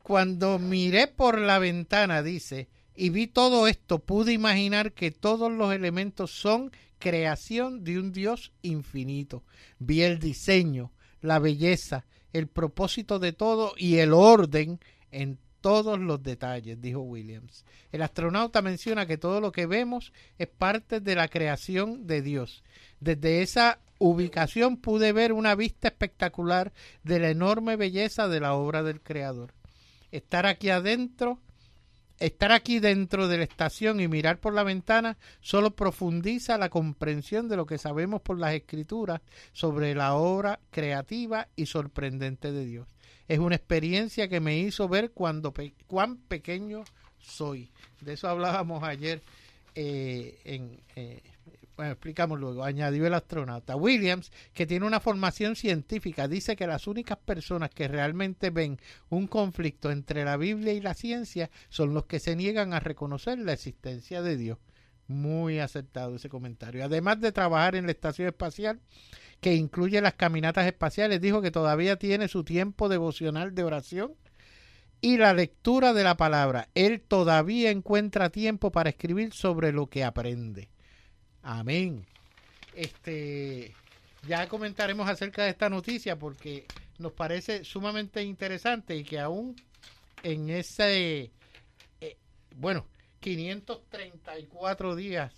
[0.02, 5.72] Cuando miré por la ventana, dice, y vi todo esto, pude imaginar que todos los
[5.72, 9.44] elementos son creación de un Dios infinito.
[9.78, 16.22] Vi el diseño, la belleza, el propósito de todo y el orden en todos los
[16.22, 17.64] detalles, dijo Williams.
[17.92, 22.62] El astronauta menciona que todo lo que vemos es parte de la creación de Dios.
[23.00, 26.72] Desde esa ubicación pude ver una vista espectacular
[27.04, 29.52] de la enorme belleza de la obra del Creador.
[30.10, 31.38] Estar aquí adentro
[32.20, 37.48] Estar aquí dentro de la estación y mirar por la ventana solo profundiza la comprensión
[37.48, 39.22] de lo que sabemos por las escrituras
[39.54, 42.86] sobre la obra creativa y sorprendente de Dios.
[43.26, 45.54] Es una experiencia que me hizo ver cuando
[45.86, 46.84] cuán pequeño
[47.18, 47.70] soy.
[48.02, 49.22] De eso hablábamos ayer
[49.74, 51.22] eh, en, eh,
[51.80, 53.74] bueno, explicamos luego, añadió el astronauta.
[53.74, 59.26] Williams, que tiene una formación científica, dice que las únicas personas que realmente ven un
[59.26, 63.54] conflicto entre la Biblia y la ciencia son los que se niegan a reconocer la
[63.54, 64.58] existencia de Dios.
[65.08, 66.84] Muy aceptado ese comentario.
[66.84, 68.78] Además de trabajar en la estación espacial,
[69.40, 74.12] que incluye las caminatas espaciales, dijo que todavía tiene su tiempo devocional de oración
[75.00, 76.68] y la lectura de la palabra.
[76.74, 80.68] Él todavía encuentra tiempo para escribir sobre lo que aprende.
[81.42, 82.04] Amén.
[82.74, 83.74] Este,
[84.26, 86.66] ya comentaremos acerca de esta noticia porque
[86.98, 89.56] nos parece sumamente interesante y que aún
[90.22, 91.30] en ese,
[92.00, 92.16] eh,
[92.56, 92.86] bueno,
[93.20, 95.32] 534 días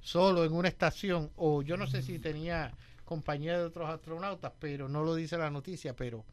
[0.00, 2.72] solo en una estación, o yo no sé si tenía
[3.04, 6.24] compañía de otros astronautas, pero no lo dice la noticia, pero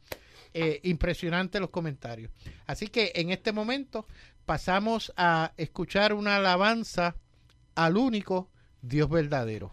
[0.52, 2.30] eh, impresionante los comentarios.
[2.66, 4.06] Así que en este momento
[4.44, 7.16] pasamos a escuchar una alabanza
[7.74, 8.50] al único
[8.82, 9.72] Dios verdadero.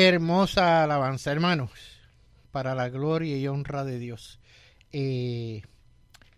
[0.00, 1.72] Hermosa alabanza, hermanos,
[2.52, 4.38] para la gloria y honra de Dios.
[4.92, 5.62] Eh,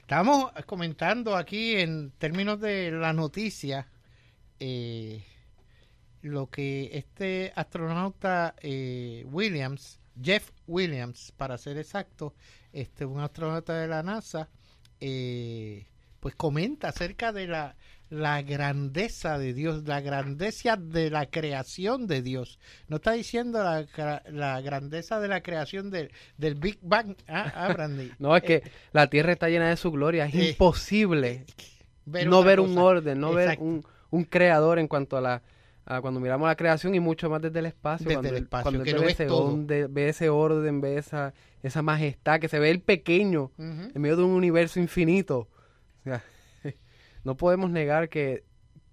[0.01, 3.87] estamos comentando aquí en términos de la noticia
[4.59, 5.27] eh,
[6.23, 12.35] lo que este astronauta eh, Williams, Jeff Williams, para ser exacto,
[12.73, 14.49] este un astronauta de la NASA,
[14.99, 17.77] pues comenta acerca de la
[18.11, 22.59] la grandeza de Dios, la grandeza de la creación de Dios.
[22.89, 26.11] No está diciendo la, la grandeza de la creación del
[26.57, 28.11] Big Bang, ¿ah, ah Brandy?
[28.19, 30.27] no, es que eh, la tierra está llena de su gloria.
[30.27, 31.47] Es eh, imposible
[32.05, 35.43] no ver un orden, no ver un, un, creador en cuanto a la...
[36.01, 38.09] cuando miramos la creación y mucho más desde el espacio.
[38.09, 42.49] Desde el espacio, cuando que ve, ese ve ese orden, ve esa, esa majestad, que
[42.49, 45.47] se ve el pequeño en medio de un universo infinito.
[46.01, 46.25] O sea,
[47.25, 48.45] no podemos negar que,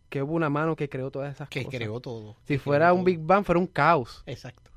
[0.10, 1.78] que hubo una mano que creó todas esas Que cosas.
[1.80, 2.36] creó todo.
[2.46, 3.06] Si que fuera un todo.
[3.06, 4.24] Big Bang, fuera un caos.
[4.26, 4.72] Exacto.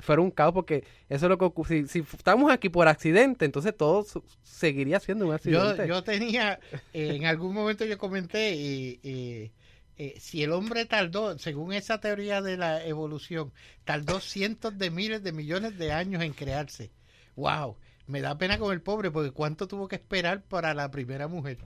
[0.00, 1.86] Fuera un caos porque eso es lo que ocurre.
[1.86, 4.04] Si, si estamos aquí por accidente, entonces todo
[4.42, 5.86] seguiría siendo un Yo, accidente.
[5.88, 6.58] yo tenía,
[6.92, 9.52] eh, en algún momento yo comenté, eh,
[9.96, 13.52] eh, si el hombre tardó, según esa teoría de la evolución,
[13.84, 16.90] tardó cientos de miles de millones de años en crearse.
[17.36, 17.76] ¡Wow!
[18.08, 21.58] Me da pena con el pobre porque cuánto tuvo que esperar para la primera mujer.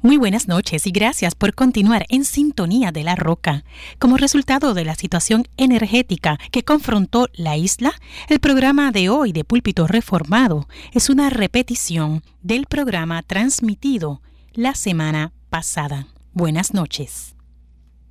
[0.00, 3.64] Muy buenas noches y gracias por continuar en sintonía de la roca.
[3.98, 7.90] Como resultado de la situación energética que confrontó la isla,
[8.28, 15.32] el programa de hoy de Púlpito Reformado es una repetición del programa transmitido la semana
[15.50, 16.06] pasada.
[16.32, 17.34] Buenas noches.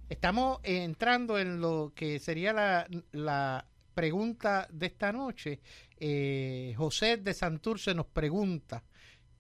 [0.10, 5.62] Estamos entrando en lo que sería la, pregunta de esta noche.
[5.98, 8.84] Eh, José de Santurce nos pregunta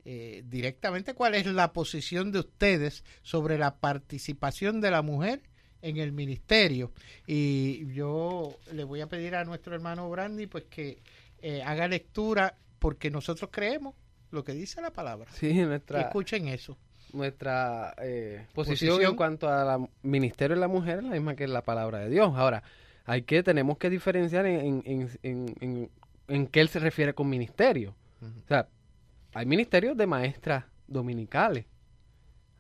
[0.09, 5.41] eh, directamente cuál es la posición de ustedes sobre la participación de la mujer
[5.81, 6.93] en el ministerio.
[7.25, 11.01] Y yo le voy a pedir a nuestro hermano Brandy pues que
[11.41, 13.95] eh, haga lectura porque nosotros creemos
[14.31, 15.29] lo que dice la palabra.
[15.33, 16.77] Sí, nuestra, Escuchen eso.
[17.11, 19.11] nuestra eh, posición, Posición.
[19.11, 22.31] en cuanto al ministerio de la mujer es la misma que la palabra de Dios.
[22.33, 22.63] Ahora,
[23.03, 25.89] hay que, tenemos que diferenciar en, en, en, en,
[26.29, 27.93] en qué él se refiere con ministerio.
[28.21, 28.69] O sea,
[29.37, 31.65] hay ministerios de maestras dominicales,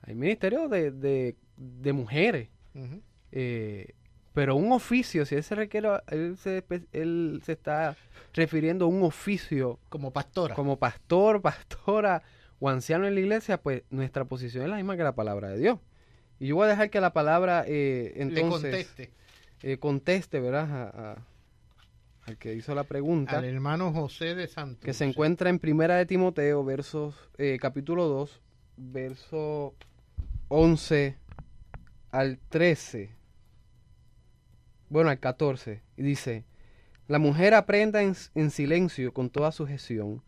[0.01, 2.49] hay ministerios de, de, de mujeres,
[3.31, 3.93] eh,
[4.33, 6.63] pero un oficio, si él se requiere, él se,
[6.93, 7.95] él se está
[8.33, 10.53] refiriendo a un oficio Como pastora.
[10.53, 12.21] como pastor, pastora
[12.59, 15.57] o anciano en la iglesia, pues nuestra posición es la misma que la palabra de
[15.57, 15.79] Dios.
[16.39, 19.09] Y yo voy a dejar que la palabra eh, le entonces conteste
[19.63, 20.69] eh, conteste, ¿verdad?
[20.71, 21.17] A- a-
[22.27, 24.83] al que hizo la pregunta, al hermano José de Santos.
[24.83, 28.41] que se encuentra en Primera de Timoteo, versos, eh, capítulo 2,
[28.75, 29.73] verso
[30.49, 31.15] 11
[32.11, 33.11] al 13.
[34.89, 35.81] Bueno, al 14.
[35.95, 36.43] Y dice,
[37.07, 40.21] la mujer aprenda en, en silencio con toda sujeción,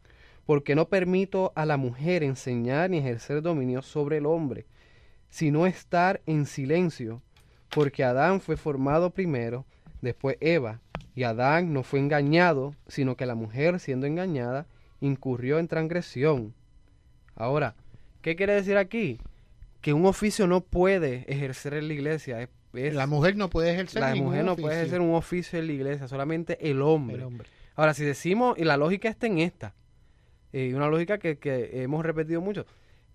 [0.45, 4.65] porque no permito a la mujer enseñar ni ejercer dominio sobre el hombre,
[5.29, 7.21] sino estar en silencio,
[7.69, 9.65] porque Adán fue formado primero,
[10.01, 10.79] después Eva,
[11.19, 14.67] y Adán no fue engañado, sino que la mujer, siendo engañada,
[15.01, 16.53] incurrió en transgresión.
[17.35, 17.75] Ahora,
[18.21, 19.19] ¿qué quiere decir aquí?
[19.81, 22.41] Que un oficio no puede ejercer en la iglesia.
[22.41, 24.65] Es, es- La mujer no puede ejercer la mujer no oficio.
[24.67, 27.17] puede ejercer un oficio en la iglesia, solamente el hombre.
[27.17, 27.49] El hombre.
[27.75, 29.73] Ahora, si decimos, y la lógica está en esta,
[30.53, 32.65] y una lógica que, que hemos repetido mucho,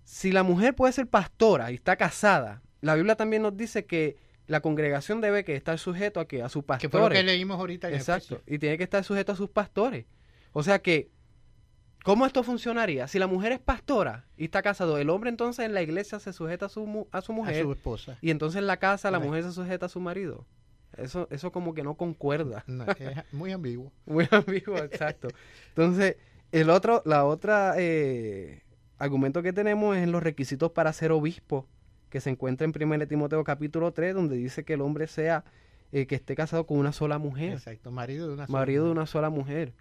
[0.04, 4.16] si la mujer puede ser pastora y está casada, la Biblia también nos dice que
[4.46, 7.18] la congregación debe que estar sujeto a que a sus Que fue lo pastores.
[7.18, 10.06] que leímos ahorita en Exacto, y tiene que estar sujeto a sus pastores.
[10.52, 11.10] O sea que,
[12.04, 13.08] ¿cómo esto funcionaría?
[13.08, 16.32] Si la mujer es pastora y está casado, el hombre entonces en la iglesia se
[16.32, 18.18] sujeta a su, a su A mujer su esposa.
[18.20, 20.46] y entonces en la casa la mujer se sujeta a su marido.
[20.96, 22.62] Eso, eso como que no concuerda.
[22.68, 23.90] No, es muy ambiguo.
[24.06, 25.26] Muy ambiguo, exacto.
[25.70, 26.16] Entonces,
[26.52, 28.62] el otro, la otra eh,
[28.98, 31.66] argumento que tenemos es en los requisitos para ser obispo,
[32.14, 35.42] que se encuentra en 1 Timoteo capítulo 3, donde dice que el hombre sea,
[35.90, 38.88] eh, que esté casado con una sola mujer, Exacto, marido de una sola marido de
[38.90, 38.98] mujer.
[38.98, 39.72] una sola mujer.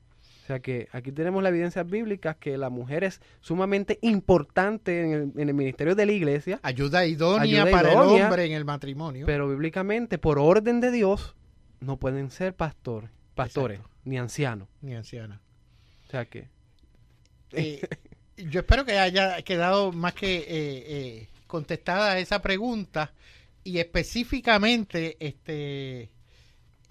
[0.41, 5.11] O sea que aquí tenemos la evidencia bíblica que la mujer es sumamente importante en
[5.13, 8.65] el, en el ministerio de la iglesia, Ayuda idónea Ayuda para el hombre en el
[8.65, 9.27] matrimonio.
[9.27, 11.35] pero bíblicamente, por orden de Dios,
[11.81, 13.95] no pueden ser pastor, pastores Exacto.
[14.05, 14.67] ni ancianos.
[14.81, 15.39] Ni anciana.
[16.07, 16.49] O sea que
[17.51, 17.79] Eh,
[18.37, 23.13] yo espero que haya quedado más que eh, eh, contestada esa pregunta
[23.63, 26.09] y específicamente este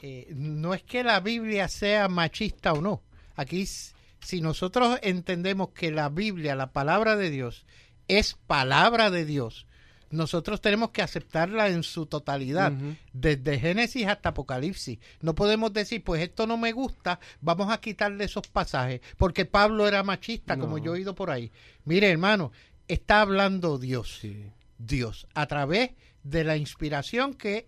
[0.00, 3.02] eh, no es que la Biblia sea machista o no.
[3.34, 7.66] Aquí si nosotros entendemos que la Biblia, la palabra de Dios,
[8.06, 9.66] es palabra de Dios,
[10.12, 12.70] nosotros tenemos que aceptarla en su totalidad,
[13.12, 14.98] desde Génesis hasta Apocalipsis.
[15.22, 19.88] No podemos decir, pues esto no me gusta, vamos a quitarle esos pasajes, porque Pablo
[19.88, 21.50] era machista, como yo he oído por ahí.
[21.84, 22.52] Mire, hermano,
[22.88, 24.44] está hablando Dios, Sí.
[24.78, 25.90] Dios, a través
[26.24, 27.66] de la inspiración que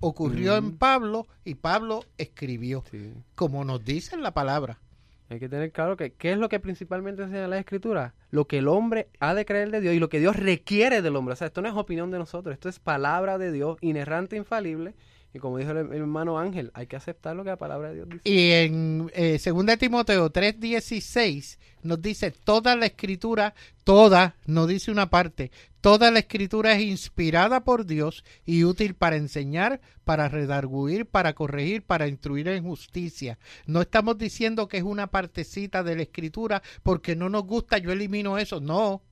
[0.00, 3.12] ocurrió en Pablo y Pablo escribió, Sí.
[3.34, 4.80] como nos dice en la palabra.
[5.28, 8.58] Hay que tener claro que qué es lo que principalmente enseña la escritura, lo que
[8.58, 11.32] el hombre ha de creer de Dios y lo que Dios requiere del hombre.
[11.32, 14.94] O sea, esto no es opinión de nosotros, esto es palabra de Dios, inerrante, infalible.
[15.32, 18.08] Y como dijo el, hermano Ángel, hay que aceptar lo que la palabra de Dios
[18.08, 18.22] dice.
[18.24, 23.54] Y en eh, 2 Timoteo 3:16 nos dice, toda la escritura,
[23.84, 25.50] toda, no dice una parte,
[25.80, 31.82] toda la escritura es inspirada por Dios y útil para enseñar, para redarguir, para corregir,
[31.82, 33.38] para instruir en justicia.
[33.66, 37.92] No estamos diciendo que es una partecita de la escritura porque no nos gusta, yo
[37.92, 39.02] elimino eso, no.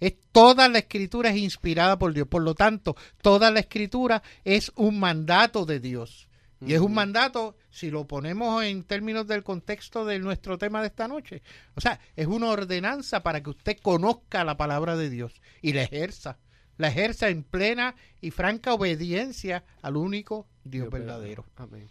[0.00, 2.28] Es, toda la escritura es inspirada por Dios.
[2.28, 6.28] Por lo tanto, toda la escritura es un mandato de Dios.
[6.60, 10.88] Y es un mandato, si lo ponemos en términos del contexto de nuestro tema de
[10.88, 11.42] esta noche.
[11.76, 15.82] O sea, es una ordenanza para que usted conozca la palabra de Dios y la
[15.82, 16.38] ejerza.
[16.76, 21.44] La ejerza en plena y franca obediencia al único Dios, verdadero.
[21.56, 21.88] Amén.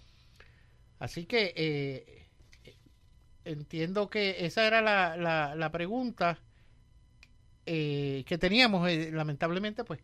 [1.00, 2.28] Así que eh,
[3.46, 6.40] entiendo que esa era la, la, pregunta
[7.68, 8.90] eh, que teníamos.
[8.90, 10.00] Eh, lamentablemente, pues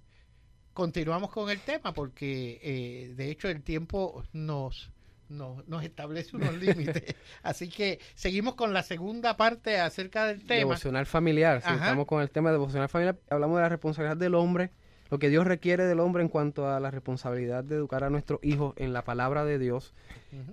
[0.74, 4.92] continuamos con el tema porque eh, de hecho el tiempo nos,
[5.30, 7.16] nos, establece unos límites.
[7.42, 10.60] Así que seguimos con la segunda parte acerca del tema.
[10.60, 11.62] Devocional familiar.
[11.62, 13.18] Si estamos con el tema de devocional familiar.
[13.30, 14.72] Hablamos de la responsabilidad del hombre,
[15.10, 18.40] lo que Dios requiere del hombre en cuanto a la responsabilidad de educar a nuestros
[18.44, 19.94] hijos en la palabra de Dios.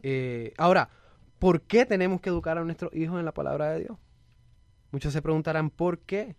[0.03, 0.91] Eh, ahora,
[1.39, 3.99] ¿por qué tenemos que educar a nuestros hijos en la palabra de Dios?
[4.93, 6.37] Muchos se preguntarán, ¿por qué?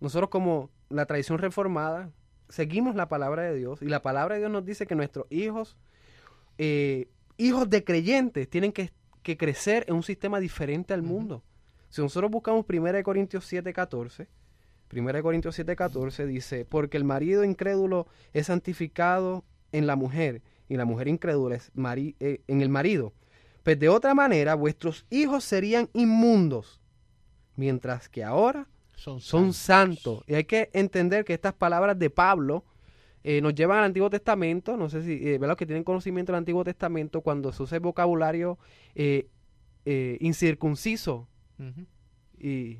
[0.00, 2.10] Nosotros como la tradición reformada,
[2.48, 5.76] seguimos la palabra de Dios y la palabra de Dios nos dice que nuestros hijos,
[6.58, 8.90] eh, hijos de creyentes, tienen que,
[9.36, 11.44] crecer en un sistema diferente al mundo.
[11.88, 14.26] Si nosotros buscamos 1 Corintios 7, 14,
[14.92, 20.76] 1 Corintios 7, 14 dice, porque el marido incrédulo es santificado en la mujer y
[20.76, 21.70] la mujer incrédula es
[22.18, 23.12] eh, en el marido.
[23.62, 26.80] Pues de otra manera vuestros hijos serían inmundos,
[27.54, 28.66] mientras que ahora
[29.00, 30.22] son, santos.
[30.26, 32.64] Y hay que entender que estas palabras de Pablo
[33.24, 34.76] eh, nos llevan al Antiguo Testamento.
[34.76, 37.82] No sé si, eh, los que tienen conocimiento del Antiguo Testamento, cuando se usa el
[37.82, 38.58] vocabulario
[38.94, 39.28] eh,
[39.86, 41.28] eh incircunciso
[42.38, 42.78] y,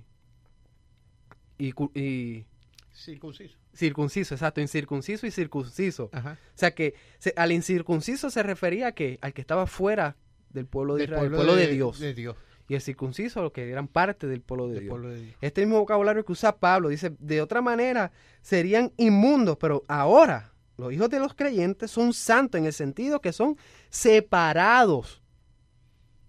[1.58, 2.44] y,
[2.92, 3.56] circunciso.
[3.72, 6.10] Circunciso, exacto, incircunciso y circunciso.
[6.12, 6.94] O sea que
[7.36, 10.16] al incircunciso se refería a que al que estaba fuera
[10.50, 11.98] del pueblo de Israel, pueblo, de, Dios.
[11.98, 12.36] de Dios
[12.70, 14.96] y el circunciso, que eran parte del pueblo de, Dios.
[15.40, 18.12] Este mismo vocabulario que usa Pablo dice, de otra manera
[18.42, 23.32] serían inmundos, pero ahora los hijos de los creyentes son santos en el sentido que
[23.32, 23.56] son
[23.88, 25.20] separados.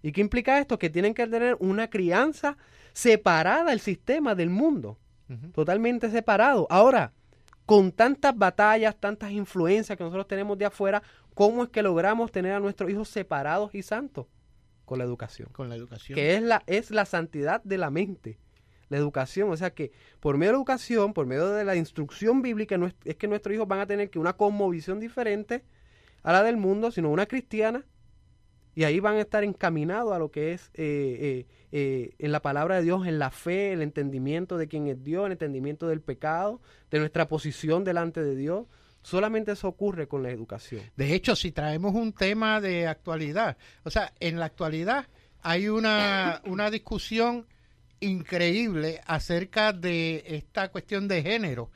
[0.02, 0.80] ¿Y qué implica esto?
[0.80, 2.56] Que tienen que tener una crianza
[2.92, 4.98] separada del sistema del mundo,
[5.54, 6.66] totalmente separado.
[6.70, 7.12] Ahora,
[7.66, 12.50] con tantas batallas, tantas influencias que nosotros tenemos de afuera, ¿cómo es que logramos tener
[12.50, 14.26] a nuestros hijos separados y santos?
[14.84, 15.48] Con la educación.
[15.52, 16.16] Con la educación.
[16.16, 18.38] Que es la, es la santidad de la mente.
[18.88, 22.42] La educación, o sea que por medio de la educación, por medio de la instrucción
[22.42, 25.64] bíblica, no es, que nuestros hijos van a tener que una cosmovisión diferente
[26.22, 27.86] a la del mundo, sino una cristiana,
[28.74, 32.40] y ahí van a estar encaminados a lo que es eh, eh, eh, en la
[32.40, 36.00] palabra de Dios, en la fe, el entendimiento de quién es Dios, el entendimiento del
[36.00, 36.60] pecado,
[36.90, 38.66] de nuestra posición delante de Dios.
[39.02, 40.82] Solamente eso ocurre con la educación.
[40.96, 45.06] De hecho, si traemos un tema de actualidad, o sea, en la actualidad
[45.42, 47.46] hay una, una discusión
[48.00, 51.70] increíble acerca de esta cuestión de género.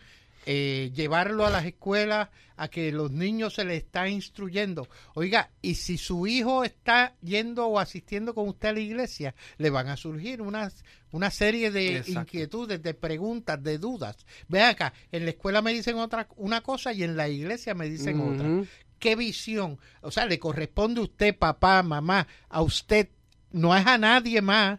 [0.49, 4.87] Eh, llevarlo a las escuelas, a que los niños se les está instruyendo.
[5.15, 9.71] Oiga, y si su hijo está yendo o asistiendo con usted a la iglesia, le
[9.71, 14.25] van a surgir unas, una serie de inquietudes, de preguntas, de dudas.
[14.47, 17.89] Ve acá, en la escuela me dicen otra una cosa y en la iglesia me
[17.89, 18.69] dicen otra.
[19.01, 19.81] ¿Qué visión?
[20.01, 23.09] O sea, le corresponde a usted, papá, mamá, a usted,
[23.51, 24.79] no es a nadie más.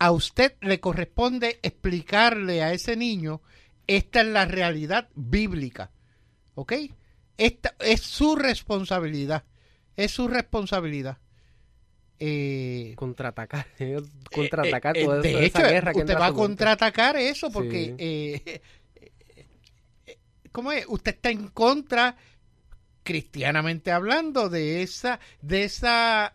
[0.00, 3.42] A usted le corresponde explicarle a ese niño
[3.96, 5.90] esta es la realidad bíblica.
[6.54, 6.74] ¿Ok?
[7.36, 9.42] Esta es su responsabilidad.
[9.96, 11.18] Es su responsabilidad.
[12.20, 13.66] Eh, contraatacar,
[14.34, 18.60] contraatacar eh, toda, de hecho, guerra que usted va a contraatacar eso porque eh,
[20.52, 20.84] ¿cómo es?
[20.86, 22.16] Usted está en contra
[23.02, 26.34] cristianamente hablando de esa de esa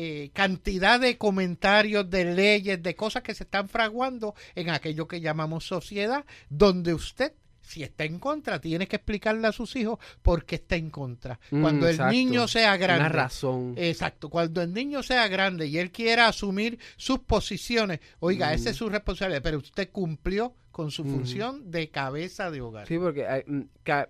[0.00, 5.20] eh, cantidad de comentarios, de leyes, de cosas que se están fraguando en aquello que
[5.20, 7.32] llamamos sociedad, donde usted
[7.62, 11.40] si está en contra, tiene que explicarle a sus hijos por qué está en contra.
[11.50, 13.06] Mm, cuando el niño sea grande.
[13.06, 13.74] Una razón.
[13.76, 14.30] Exacto.
[14.30, 18.78] Cuando el niño sea grande y él quiera asumir sus posiciones, oiga, esa es mm.
[18.78, 21.10] su responsabilidad, pero usted cumplió con su mm.
[21.10, 22.86] función de cabeza de hogar.
[22.86, 23.42] Sí, porque hay,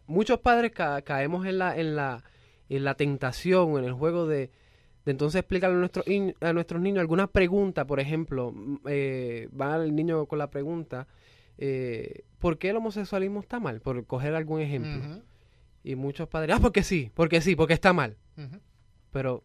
[0.07, 2.23] muchos padres caemos en la, en la,
[2.69, 4.51] en la tentación, en el juego de
[5.11, 6.05] entonces explicarle a, nuestro,
[6.41, 8.55] a nuestros niños alguna pregunta, por ejemplo,
[8.87, 11.07] eh, va el niño con la pregunta,
[11.59, 13.81] eh, ¿por qué el homosexualismo está mal?
[13.81, 15.23] Por coger algún ejemplo.
[15.85, 18.17] Y muchos padres, ah, porque sí, porque sí, porque está mal.
[19.11, 19.43] Pero,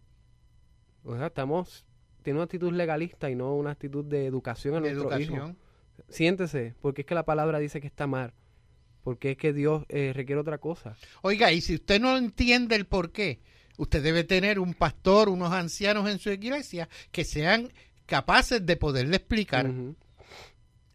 [1.03, 1.85] o sea, estamos,
[2.21, 5.57] tiene una actitud legalista y no una actitud de educación a nuestro educación.
[6.09, 8.33] Siéntese, porque es que la palabra dice que está mal.
[9.03, 10.95] Porque es que Dios eh, requiere otra cosa.
[11.21, 13.41] Oiga, y si usted no entiende el por qué,
[13.77, 17.71] Usted debe tener un pastor, unos ancianos en su iglesia que sean
[18.05, 19.71] capaces de poderle explicar.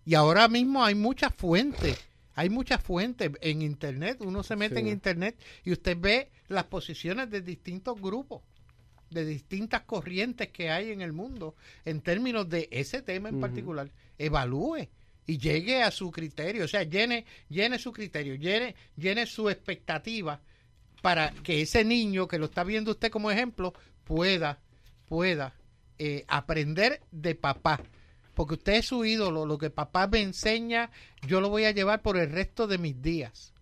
[0.05, 1.99] Y ahora mismo hay muchas fuentes.
[2.35, 4.18] Hay muchas fuentes en Internet.
[4.20, 4.87] Uno se mete en.
[4.87, 8.43] Internet y usted ve las posiciones de distintos grupos,
[9.11, 13.91] de distintas corrientes que hay en el mundo en términos de ese tema en particular.
[14.16, 14.89] Evalúe
[15.26, 16.64] y llegue a su criterio.
[16.64, 20.41] O sea, llene, llene su criterio, llene, llene su expectativa
[21.03, 23.74] para que ese niño que lo está viendo usted como ejemplo
[24.05, 24.61] pueda,
[25.07, 25.55] pueda
[25.99, 27.80] eh, aprender de papá.
[28.34, 30.90] Porque usted es su ídolo, lo que papá me enseña,
[31.26, 33.53] yo lo voy a llevar por el resto de mis días.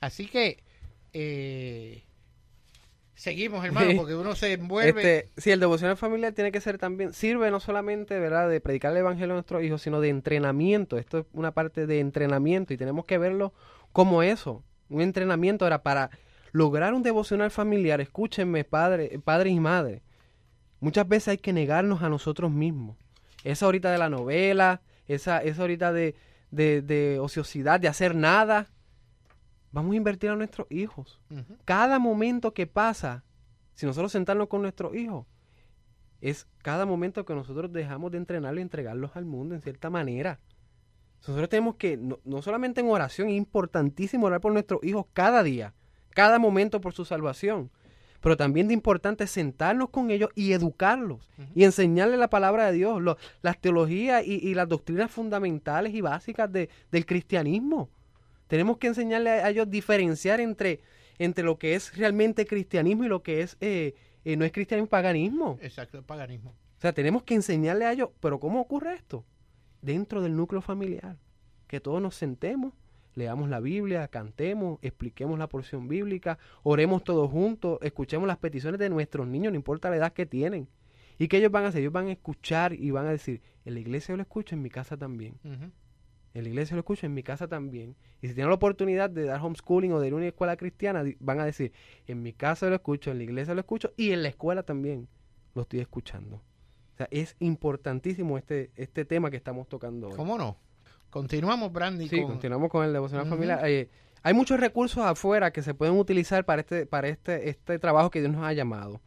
[0.00, 0.62] Así que
[1.12, 2.04] eh,
[3.14, 5.00] seguimos, hermano, porque uno se envuelve.
[5.00, 8.92] Este, sí, el devocional familiar tiene que ser también, sirve no solamente, ¿verdad?, de predicar
[8.92, 10.96] el evangelio a nuestros hijos, sino de entrenamiento.
[10.98, 13.52] Esto es una parte de entrenamiento y tenemos que verlo
[13.92, 15.64] como eso, un entrenamiento.
[15.64, 16.10] Ahora, para
[16.52, 20.02] lograr un devocional familiar, escúchenme, padre, padres y madres,
[20.80, 22.96] muchas veces hay que negarnos a nosotros mismos.
[23.44, 26.14] Esa ahorita de la novela, esa, esa ahorita de,
[26.50, 28.68] de, de ociosidad, de hacer nada,
[29.72, 31.20] vamos a invertir a nuestros hijos
[31.64, 33.24] cada momento que pasa,
[33.74, 35.26] si nosotros sentarnos con nuestros hijos,
[36.20, 40.40] es cada momento que nosotros dejamos de entrenarlos y entregarlos al mundo en cierta manera.
[41.20, 45.42] Nosotros tenemos que, no, no solamente en oración, es importantísimo orar por nuestros hijos cada
[45.42, 45.74] día,
[46.10, 47.70] cada momento por su salvación,
[48.20, 53.02] pero también de importante sentarnos con ellos y educarlos y enseñarles la palabra de Dios,
[53.02, 57.88] lo- las teologías y, y las doctrinas fundamentales y básicas de- del cristianismo.
[58.46, 60.80] Tenemos que enseñarle a ellos diferenciar entre,
[61.18, 63.94] entre lo que es realmente cristianismo y lo que es eh,
[64.24, 65.58] eh, no es cristianismo, paganismo.
[65.60, 66.50] Exacto, el paganismo.
[66.78, 69.24] O sea, tenemos que enseñarle a ellos, pero ¿cómo ocurre esto?
[69.82, 71.18] Dentro del núcleo familiar.
[71.66, 72.72] Que todos nos sentemos,
[73.14, 78.90] leamos la Biblia, cantemos, expliquemos la porción bíblica, oremos todos juntos, escuchemos las peticiones de
[78.90, 80.68] nuestros niños, no importa la edad que tienen.
[81.18, 81.80] ¿Y qué ellos van a hacer?
[81.80, 84.62] Ellos van a escuchar y van a decir, en la iglesia yo lo escucho, en
[84.62, 85.38] mi casa también.
[85.42, 87.96] En la iglesia lo escucho, en mi casa también.
[88.20, 91.02] Y si tienen la oportunidad de dar homeschooling o de ir a una escuela cristiana,
[91.18, 91.72] van a decir,
[92.06, 95.08] en mi casa lo escucho, en la iglesia lo escucho y en la escuela también
[95.54, 96.42] lo estoy escuchando.
[96.96, 100.16] O sea, es importantísimo este, este tema que estamos tocando hoy.
[100.16, 100.56] ¿Cómo no?
[101.10, 102.08] Continuamos, Brandy.
[102.08, 103.34] Sí, con- continuamos con el devocional Ujú.
[103.34, 103.60] familiar.
[103.68, 103.90] Eh,
[104.22, 108.20] hay muchos recursos afuera que se pueden utilizar para este, para este, este trabajo que
[108.20, 109.02] Dios nos ha llamado.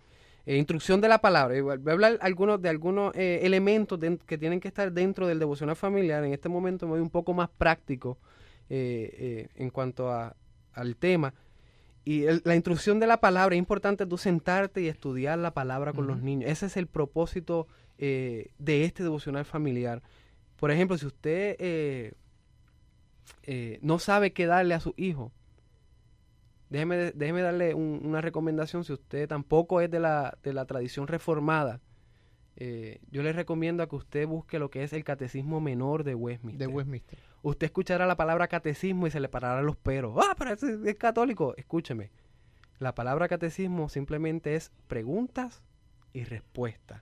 [0.46, 1.60] Eh, instrucción de la palabra.
[1.64, 5.40] Voy a hablar algunos, de algunos eh, elementos den- que tienen que estar dentro del
[5.40, 6.24] devocional familiar.
[6.24, 8.20] En este momento me voy un poco más práctico
[8.70, 10.36] eh, eh, en cuanto a,
[10.74, 11.34] al tema.
[12.06, 15.94] Y el- la instrucción de la palabra, es importante tú sentarte y estudiar la palabra
[15.94, 16.50] con los niños.
[16.50, 17.68] Ese es el propósito
[18.02, 20.02] eh, de este devocional familiar.
[20.56, 22.14] Por ejemplo, si usted eh,
[23.44, 25.32] eh, no sabe qué darle a su hijo,
[26.70, 28.84] déjeme, déjeme darle un- una recomendación.
[28.84, 31.82] Si usted tampoco es de la, de la tradición reformada,
[32.56, 36.16] eh, yo le recomiendo a que usted busque lo que es el catecismo menor de
[36.16, 36.68] Westminster.
[36.68, 37.20] de Westminster.
[37.42, 40.16] Usted escuchará la palabra catecismo y se le pararán los peros.
[40.18, 41.56] Ah, pero es católico.
[41.58, 42.12] Escúcheme.
[42.80, 45.62] La palabra catecismo simplemente es preguntas
[46.14, 47.02] y respuestas.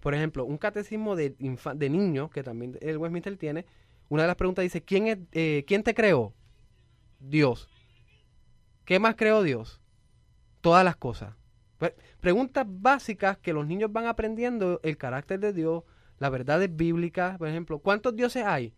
[0.00, 3.64] Por ejemplo, un catecismo de, de niño, que también el Westminster tiene,
[4.08, 6.34] una de las preguntas dice, ¿quién, es, eh, ¿quién te creó?
[7.20, 7.68] Dios.
[8.84, 9.80] ¿Qué más creó Dios?
[10.60, 11.34] Todas las cosas.
[11.78, 15.84] Pre- preguntas básicas que los niños van aprendiendo el carácter de Dios,
[16.18, 17.38] las verdades bíblicas.
[17.38, 18.74] Por ejemplo, ¿cuántos dioses hay?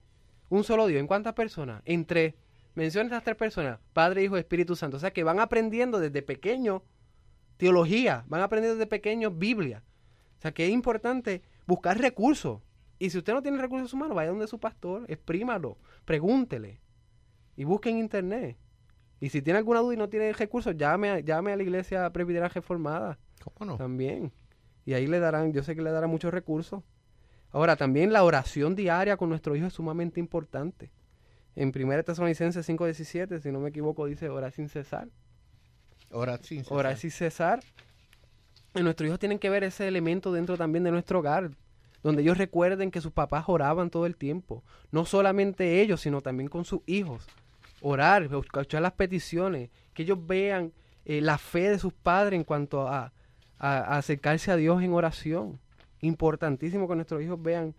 [0.49, 1.01] Un solo Dios.
[1.01, 1.82] ¿En cuántas personas?
[1.84, 2.34] En tres.
[2.74, 3.78] Menciona estas tres personas.
[3.92, 4.97] Padre, Hijo, Espíritu Santo.
[4.97, 6.82] O sea que van aprendiendo desde pequeño
[7.57, 8.24] teología.
[8.28, 9.82] Van aprendiendo desde pequeño Biblia.
[10.38, 12.61] O sea que es importante buscar recursos.
[12.99, 16.80] Y si usted no tiene recursos humanos, vaya donde su pastor, exprímalo, pregúntele.
[17.57, 18.57] Y busque en internet.
[19.20, 22.11] Y si tiene alguna duda y no tiene recursos, llame a, llame a la iglesia
[22.12, 23.76] presbiteriana reformada ¿Cómo no?
[23.78, 24.32] también.
[24.84, 26.82] Y ahí le darán, yo sé que le darán muchos recursos.
[27.57, 30.90] Ahora, también la oración diaria con nuestro hijo es sumamente importante.
[31.54, 35.09] En 1 Tesalonicenses 5.17, si no me equivoco, dice orar sin cesar.
[36.11, 36.76] Orar sin cesar.
[36.78, 37.61] Orar sin cesar.
[38.74, 41.50] Y nuestros hijos tienen que ver ese elemento dentro también de nuestro hogar,
[42.02, 44.62] donde ellos recuerden que sus papás oraban todo el tiempo.
[44.90, 47.26] No solamente ellos, sino también con sus hijos.
[47.80, 50.74] Orar, escuchar las peticiones, que ellos vean
[51.07, 53.14] eh, la fe de sus padres en cuanto a,
[53.59, 55.59] a- a acercarse a Dios en oración.
[56.01, 57.74] Importantísimo que nuestros hijos vean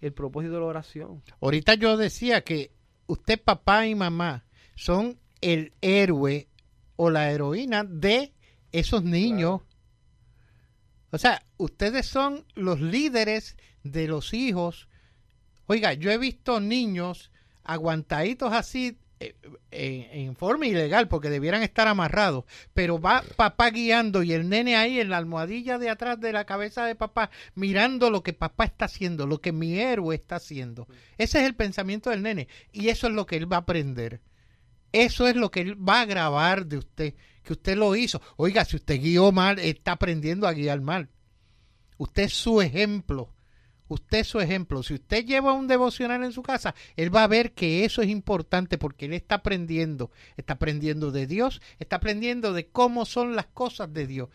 [0.00, 1.22] el propósito de la oración.
[1.40, 2.70] Ahorita yo decía que
[3.06, 4.44] usted, papá y mamá,
[4.74, 6.48] son el héroe
[6.96, 8.32] o la heroína de
[8.72, 9.62] esos niños.
[11.10, 14.88] O sea, ustedes son los líderes de los hijos.
[15.66, 17.30] Oiga, yo he visto niños
[17.64, 24.32] aguantaditos así eh, en, forma ilegal porque debieran estar amarrados, pero va papá guiando y
[24.32, 28.22] el nene ahí en la almohadilla de atrás de la cabeza de papá mirando lo
[28.22, 30.88] que papá está haciendo, lo que mi héroe está haciendo.
[31.18, 34.22] Ese es el pensamiento del nene y eso es lo que él va a aprender.
[34.90, 38.22] Eso es lo que él va a grabar de usted, que usted lo hizo.
[38.36, 41.10] Oiga, si usted guió mal, está aprendiendo a guiar mal.
[41.98, 43.34] Usted es su ejemplo
[43.90, 44.82] usted su ejemplo.
[44.82, 48.08] Si usted lleva un devocional en su casa, él va a ver que eso es
[48.08, 53.46] importante porque él está aprendiendo, está aprendiendo de Dios, está aprendiendo de cómo son las
[53.46, 54.28] cosas de Dios.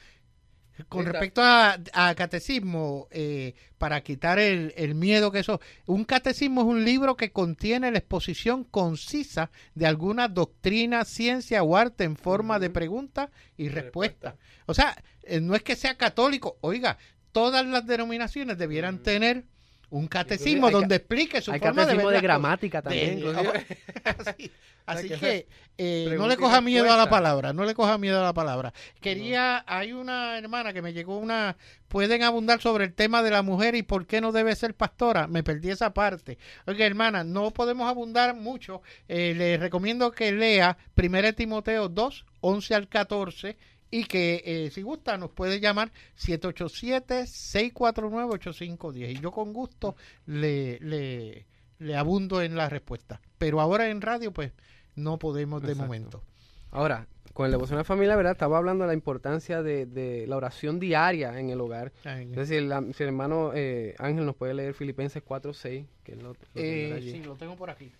[0.89, 1.79] Con respecto a,
[2.17, 7.31] catecismo, eh, para quitar el, el, miedo que eso, un catecismo es un libro que
[7.31, 13.69] contiene la exposición concisa de alguna doctrina, ciencia o arte en forma de pregunta y
[13.69, 14.35] respuesta.
[14.65, 16.97] O sea, eh, no es que sea católico, oiga,
[17.35, 18.99] todas las denominaciones debieran mm.
[18.99, 19.43] tener
[19.89, 23.21] un catecismo donde explique su forma de, ver de gramática también.
[24.85, 25.45] así, que
[25.77, 28.73] eh, no le coja miedo a la palabra, no le coja miedo a la palabra.
[29.01, 31.57] Quería, hay una hermana que me llegó una,
[31.89, 35.27] pueden abundar sobre el tema de la mujer y por qué no debe ser pastora.
[35.27, 36.37] Me perdí esa parte.
[36.67, 38.81] Oiga, hermana, no podemos abundar mucho.
[39.09, 43.57] Eh, le recomiendo que lea 1 Timoteo 2, 11 al 14
[43.91, 51.45] y que eh, si gusta nos puede llamar 787-649-8510 y yo con gusto le, le,
[51.79, 53.21] le, abundo en la respuesta.
[53.37, 54.51] Pero ahora en radio pues
[54.95, 56.23] no podemos de momento.
[56.71, 58.31] Ahora, con el devoción de familia, ¿verdad?
[58.31, 61.91] Estaba hablando de la importancia de, de la oración diaria en el hogar.
[62.05, 66.97] Es decir, si el hermano eh, Ángel nos puede leer Filipenses 4.6, que lo, eh,
[67.01, 67.91] Sí, lo tengo por aquí.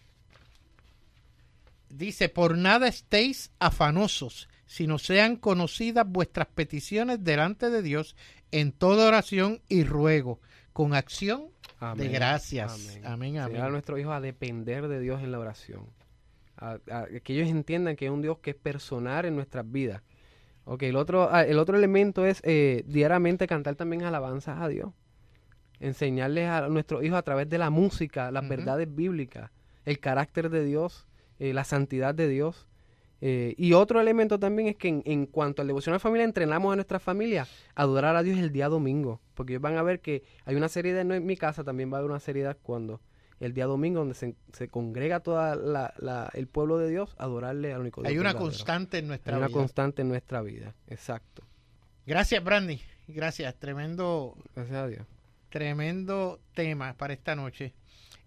[1.90, 8.16] Dice, por nada estéis afanosos, sino sean conocidas vuestras peticiones delante de Dios
[8.51, 10.39] en toda oración y ruego,
[10.74, 11.49] con acción
[11.95, 12.99] de gracias.
[13.03, 13.61] Amén, amén.
[13.61, 15.88] a nuestros hijos a depender de Dios en la oración.
[16.57, 16.80] A,
[17.24, 20.01] que ellos entiendan que es un Dios que es personal en nuestras vidas.
[20.63, 24.93] Ok, el otro, ah, el otro elemento es eh, diariamente cantar también alabanzas a Dios.
[25.80, 29.51] Enseñarles a nuestros hijos a través de la música, las verdades bíblicas,
[29.84, 31.05] el carácter de Dios,
[31.39, 32.68] eh, la santidad de Dios.
[33.22, 36.72] Eh, y otro elemento también es que en, cuanto al devoción a la familia, entrenamos
[36.74, 39.22] a nuestra familia a adorar a Dios el día domingo.
[39.34, 41.97] Porque ellos van a ver que hay una serie de en mi casa, también va
[41.97, 43.01] a haber una serie de cuando
[43.39, 47.74] el día domingo, donde se, se congrega todo la, el pueblo de Dios a adorarle
[47.74, 48.11] al único Dios.
[48.11, 49.45] Hay una constante en nuestra vida.
[49.45, 51.43] Hay una constante en nuestra vida, exacto.
[52.05, 52.82] Gracias, Brandy.
[53.07, 53.55] Gracias.
[53.55, 54.38] Tremendo.
[54.55, 55.05] Gracias a Dios.
[55.49, 57.74] Tremendo tema para esta noche.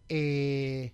[0.09, 0.93] Eh,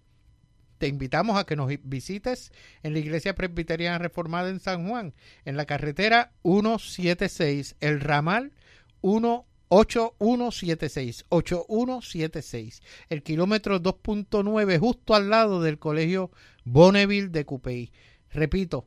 [0.77, 2.53] Te invitamos a que nos visites
[2.83, 8.53] en la Iglesia Presbiteriana Reformada en San Juan, en la carretera 176, el ramal
[9.01, 16.31] 18176, 8176, el kilómetro 2.9 justo al lado del Colegio
[16.63, 17.91] Bonneville de Cupey.
[18.31, 18.85] Repito,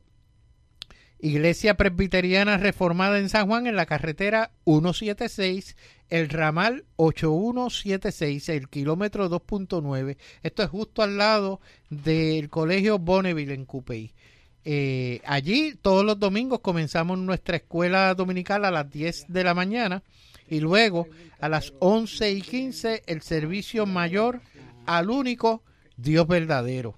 [1.23, 5.77] Iglesia Presbiteriana Reformada en San Juan en la carretera 176,
[6.09, 10.17] el ramal 8176, el kilómetro 2.9.
[10.41, 11.61] Esto es justo al lado
[11.91, 14.13] del Colegio Bonneville en Cupey.
[14.65, 20.01] Eh, allí todos los domingos comenzamos nuestra escuela dominical a las 10 de la mañana
[20.49, 21.07] y luego
[21.39, 24.41] a las 11 y 15 el servicio mayor
[24.87, 25.61] al único
[25.97, 26.97] Dios verdadero.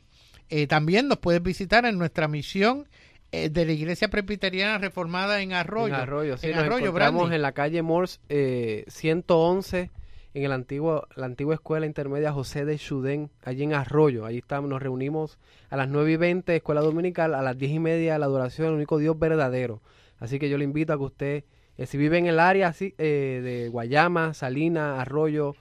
[0.49, 2.87] Eh, también nos puedes visitar en nuestra misión
[3.35, 5.95] eh, de la Iglesia Presbiteriana Reformada en Arroyo.
[5.95, 9.89] En Arroyo, sí, en nos encontramos en la calle Morse eh, 111,
[10.35, 14.27] en el antiguo, la antigua escuela intermedia José de Chudén, allí en Arroyo.
[14.27, 15.39] Allí estamos, nos reunimos
[15.71, 18.75] a las 9 y 20, escuela dominical, a las 10 y media, la adoración del
[18.75, 19.81] único Dios verdadero.
[20.19, 21.43] Así que yo le invito a que usted,
[21.79, 25.55] eh, si vive en el área así, eh, de Guayama, Salina, Arroyo,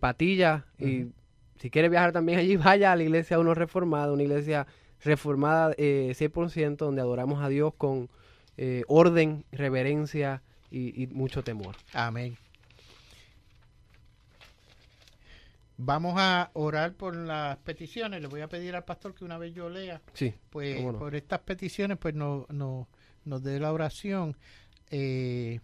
[0.00, 1.08] Patilla, y
[1.56, 4.66] si quiere viajar también allí, vaya a la iglesia Uno Reformado, una iglesia
[5.02, 8.08] reformada eh, 100%, donde adoramos a Dios con
[8.56, 11.74] eh, orden, reverencia y, mucho temor.
[11.92, 12.36] Amén.
[15.76, 18.20] Vamos a orar por las peticiones.
[18.20, 21.40] Le voy a pedir al pastor que una vez yo lea, sí, pues por estas
[21.40, 22.86] peticiones, pues no, no,
[23.24, 24.36] nos dé la oración.
[24.90, 25.60] Eh,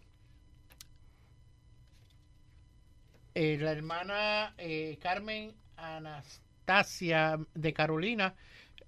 [3.34, 4.55] eh, la hermana
[5.01, 8.34] Carmen Anastasio Anastasia de Carolina,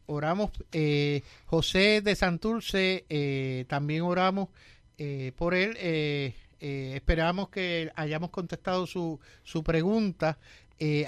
[0.08, 0.50] oramos.
[0.72, 4.48] Eh, José de Santurce, eh, también oramos
[4.98, 5.76] eh, por él.
[6.60, 10.38] esperamos que hayamos contestado su, su pregunta.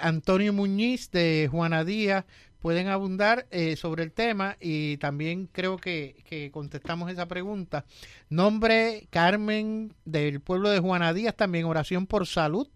[0.00, 2.24] Antonio Muñiz de Juana Díaz,
[2.60, 3.46] pueden abundar
[3.76, 7.84] sobre el tema y también creo que, que, contestamos esa pregunta.
[8.28, 12.68] Nombre Carmen del pueblo de Juana Díaz, también oración por salud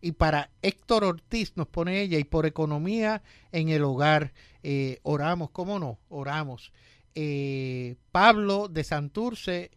[0.00, 3.22] y para Héctor Ortiz nos pone ella y por economía
[3.52, 4.32] en el hogar
[4.62, 5.98] eh, oramos, ¿cómo no?
[6.08, 6.72] Oramos.
[7.14, 9.70] Eh, Pablo de Santurce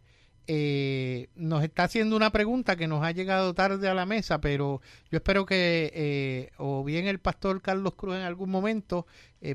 [0.47, 4.81] eh, nos está haciendo una pregunta que nos ha llegado tarde a la mesa, pero
[5.09, 9.07] yo espero que o bien el pastor Carlos Cruz en algún momento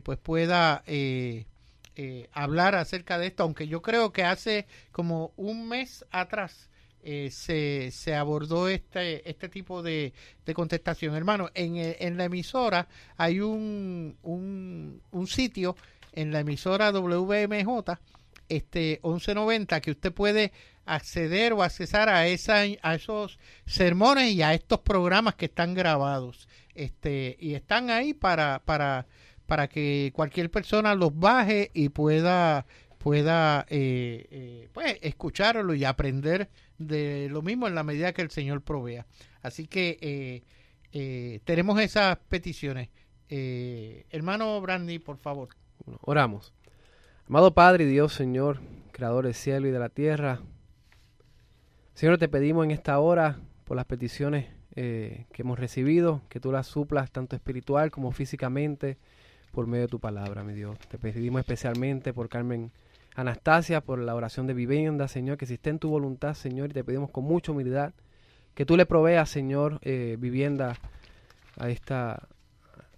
[0.03, 0.83] pues pueda
[2.33, 6.71] hablar acerca de esto, aunque yo creo que hace como un mes atrás
[7.09, 10.13] eh, se, se, abordó este, este tipo de,
[10.55, 11.15] contestación.
[11.15, 15.77] Hermano, en, eh, en, la emisora hay un, un, un, sitio,
[16.13, 17.93] en la emisora WMJ,
[18.49, 20.51] este 1190, que usted puede
[20.85, 26.49] acceder o accesar a, esa, a esos sermones y a estos programas que están grabados.
[26.75, 29.07] Este, y están ahí para, para,
[29.47, 32.67] para que cualquier persona los baje y pueda
[33.07, 38.33] pueda eh, eh, pues escucharlo y aprender de lo mismo en la medida que el
[38.33, 39.07] Señor provea.
[39.43, 40.43] Así que
[40.91, 42.89] eh, tenemos esas peticiones.
[43.29, 45.51] hermano Brandy, por favor.
[46.01, 46.53] oramos.
[47.29, 48.59] Amado Padre Dios, Señor,
[48.91, 50.41] Creador del cielo y de la tierra.
[51.95, 56.67] Señor, te pedimos en esta hora por las peticiones que hemos recibido, que tú las
[56.67, 58.99] suplas tanto espiritual como físicamente
[59.53, 60.77] por medio de tu palabra, mi Dios.
[60.89, 62.73] Te pedimos especialmente por Carmen
[63.17, 66.85] Anastasia, por la oración de vivienda, Señor, que si en tu voluntad, Señor, y te
[66.85, 67.95] pedimos con mucha humildad
[68.55, 70.77] que tú le proveas, Señor, eh, vivienda
[71.59, 72.29] a esta,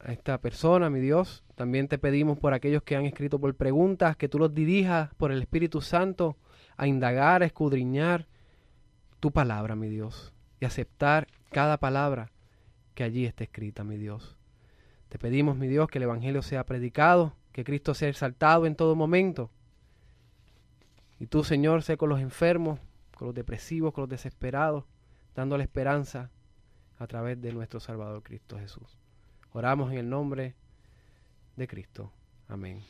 [0.01, 1.45] a esta persona, mi Dios.
[1.55, 5.31] También te pedimos por aquellos que han escrito por preguntas, que tú los dirijas por
[5.31, 6.37] el Espíritu Santo
[6.77, 8.27] a indagar, a escudriñar
[9.21, 12.33] tu palabra, mi Dios, y aceptar cada palabra
[12.95, 14.37] que allí esté escrita, mi Dios.
[15.11, 18.97] Te pedimos, mi Dios, que el Evangelio sea predicado, que Cristo sea exaltado en todo
[18.97, 19.51] momento
[21.19, 22.79] y tú, Señor, sé con los enfermos,
[23.16, 24.85] con los depresivos, con los desesperados,
[25.35, 26.31] dando la esperanza
[26.99, 28.99] a través de nuestro Salvador Cristo Jesús.
[29.53, 30.55] Oramos en el nombre
[31.57, 32.12] de Cristo.
[32.49, 32.83] Amén.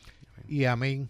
[0.46, 1.08] Y amén.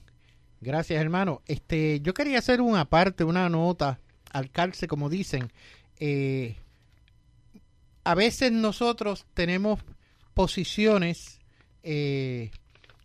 [0.61, 1.43] Gracias, hermano.
[1.47, 4.01] Este, yo quería hacer una parte, una nota
[4.33, 5.53] al calce, como dicen.
[6.01, 6.57] Eh,
[8.05, 9.81] a veces nosotros tenemos
[10.35, 11.41] posiciones
[11.83, 12.51] eh,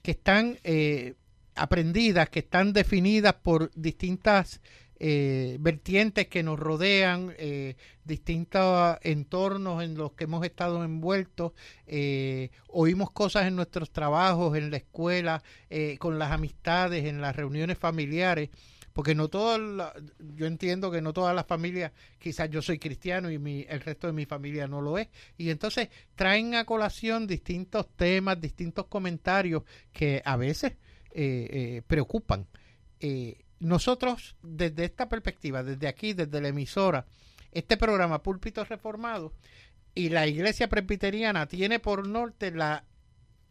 [0.01, 1.15] que están eh,
[1.55, 4.61] aprendidas, que están definidas por distintas
[5.05, 7.75] eh, vertientes que nos rodean, eh,
[8.05, 11.51] distintos entornos en los que hemos estado envueltos,
[11.87, 15.43] eh, oímos cosas en nuestros trabajos, en la escuela,
[15.99, 18.49] con las amistades, en las reuniones familiares,
[18.93, 19.91] porque no todo,
[20.35, 24.07] yo entiendo que no todas las familias, quizás yo soy cristiano y mi, el resto
[24.07, 29.63] de mi familia no lo es, y entonces traen a colación distintos temas, distintos comentarios
[29.91, 30.77] que a veces
[31.87, 32.47] preocupan.
[32.99, 37.05] Eh, nosotros, desde esta perspectiva, desde aquí, desde la emisora,
[37.51, 39.33] este programa Púlpito Reformado
[39.95, 42.83] y la Iglesia Presbiteriana tiene por norte la,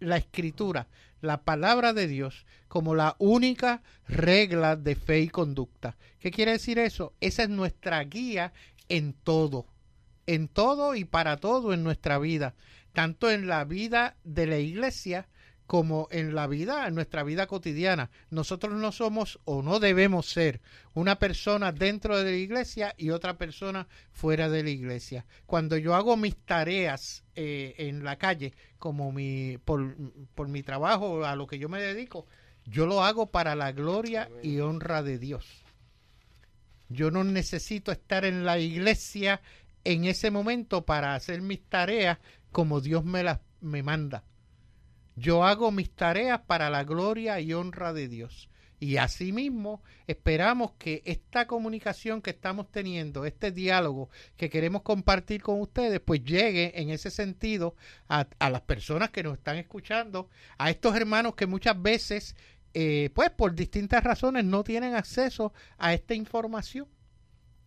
[0.00, 0.88] la escritura,
[1.20, 5.96] la palabra de Dios, como la única regla de fe y conducta.
[6.18, 7.14] ¿Qué quiere decir eso?
[7.20, 8.52] Esa es nuestra guía
[8.88, 9.66] en todo,
[10.26, 12.54] en todo y para todo en nuestra vida,
[12.92, 15.28] tanto en la vida de la iglesia
[15.72, 18.10] como en la vida, en nuestra vida cotidiana.
[18.28, 20.60] Nosotros no somos o no debemos ser
[20.92, 25.24] una persona dentro de la iglesia y otra persona fuera de la iglesia.
[25.46, 29.96] Cuando yo hago mis tareas eh, en la calle, como mi, por,
[30.34, 32.26] por mi trabajo, a lo que yo me dedico,
[32.66, 35.64] yo lo hago para la gloria y honra de Dios.
[36.90, 39.40] Yo no necesito estar en la iglesia
[39.84, 42.18] en ese momento para hacer mis tareas
[42.50, 44.22] como Dios me las me manda.
[45.16, 48.48] Yo hago mis tareas para la gloria y honra de Dios.
[48.82, 55.60] Y asimismo esperamos que esta comunicación que estamos teniendo, este diálogo que queremos compartir con
[55.60, 57.76] ustedes, pues llegue en ese sentido
[58.08, 62.34] a, las personas que nos están escuchando, a estos hermanos que muchas veces,
[62.74, 66.88] eh, pues por distintas razones, no tienen acceso a esta información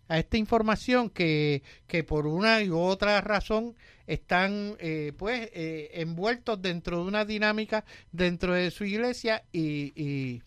[0.08, 3.76] a esta información que, que por una y otra razón
[4.08, 10.42] están eh, pues eh, envueltos dentro de una dinámica dentro de su iglesia y, y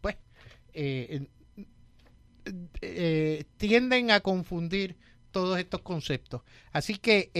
[0.00, 0.16] pues
[0.72, 1.26] eh,
[3.56, 4.96] tienden a confundir
[5.30, 6.42] todos estos conceptos
[6.72, 7.30] así que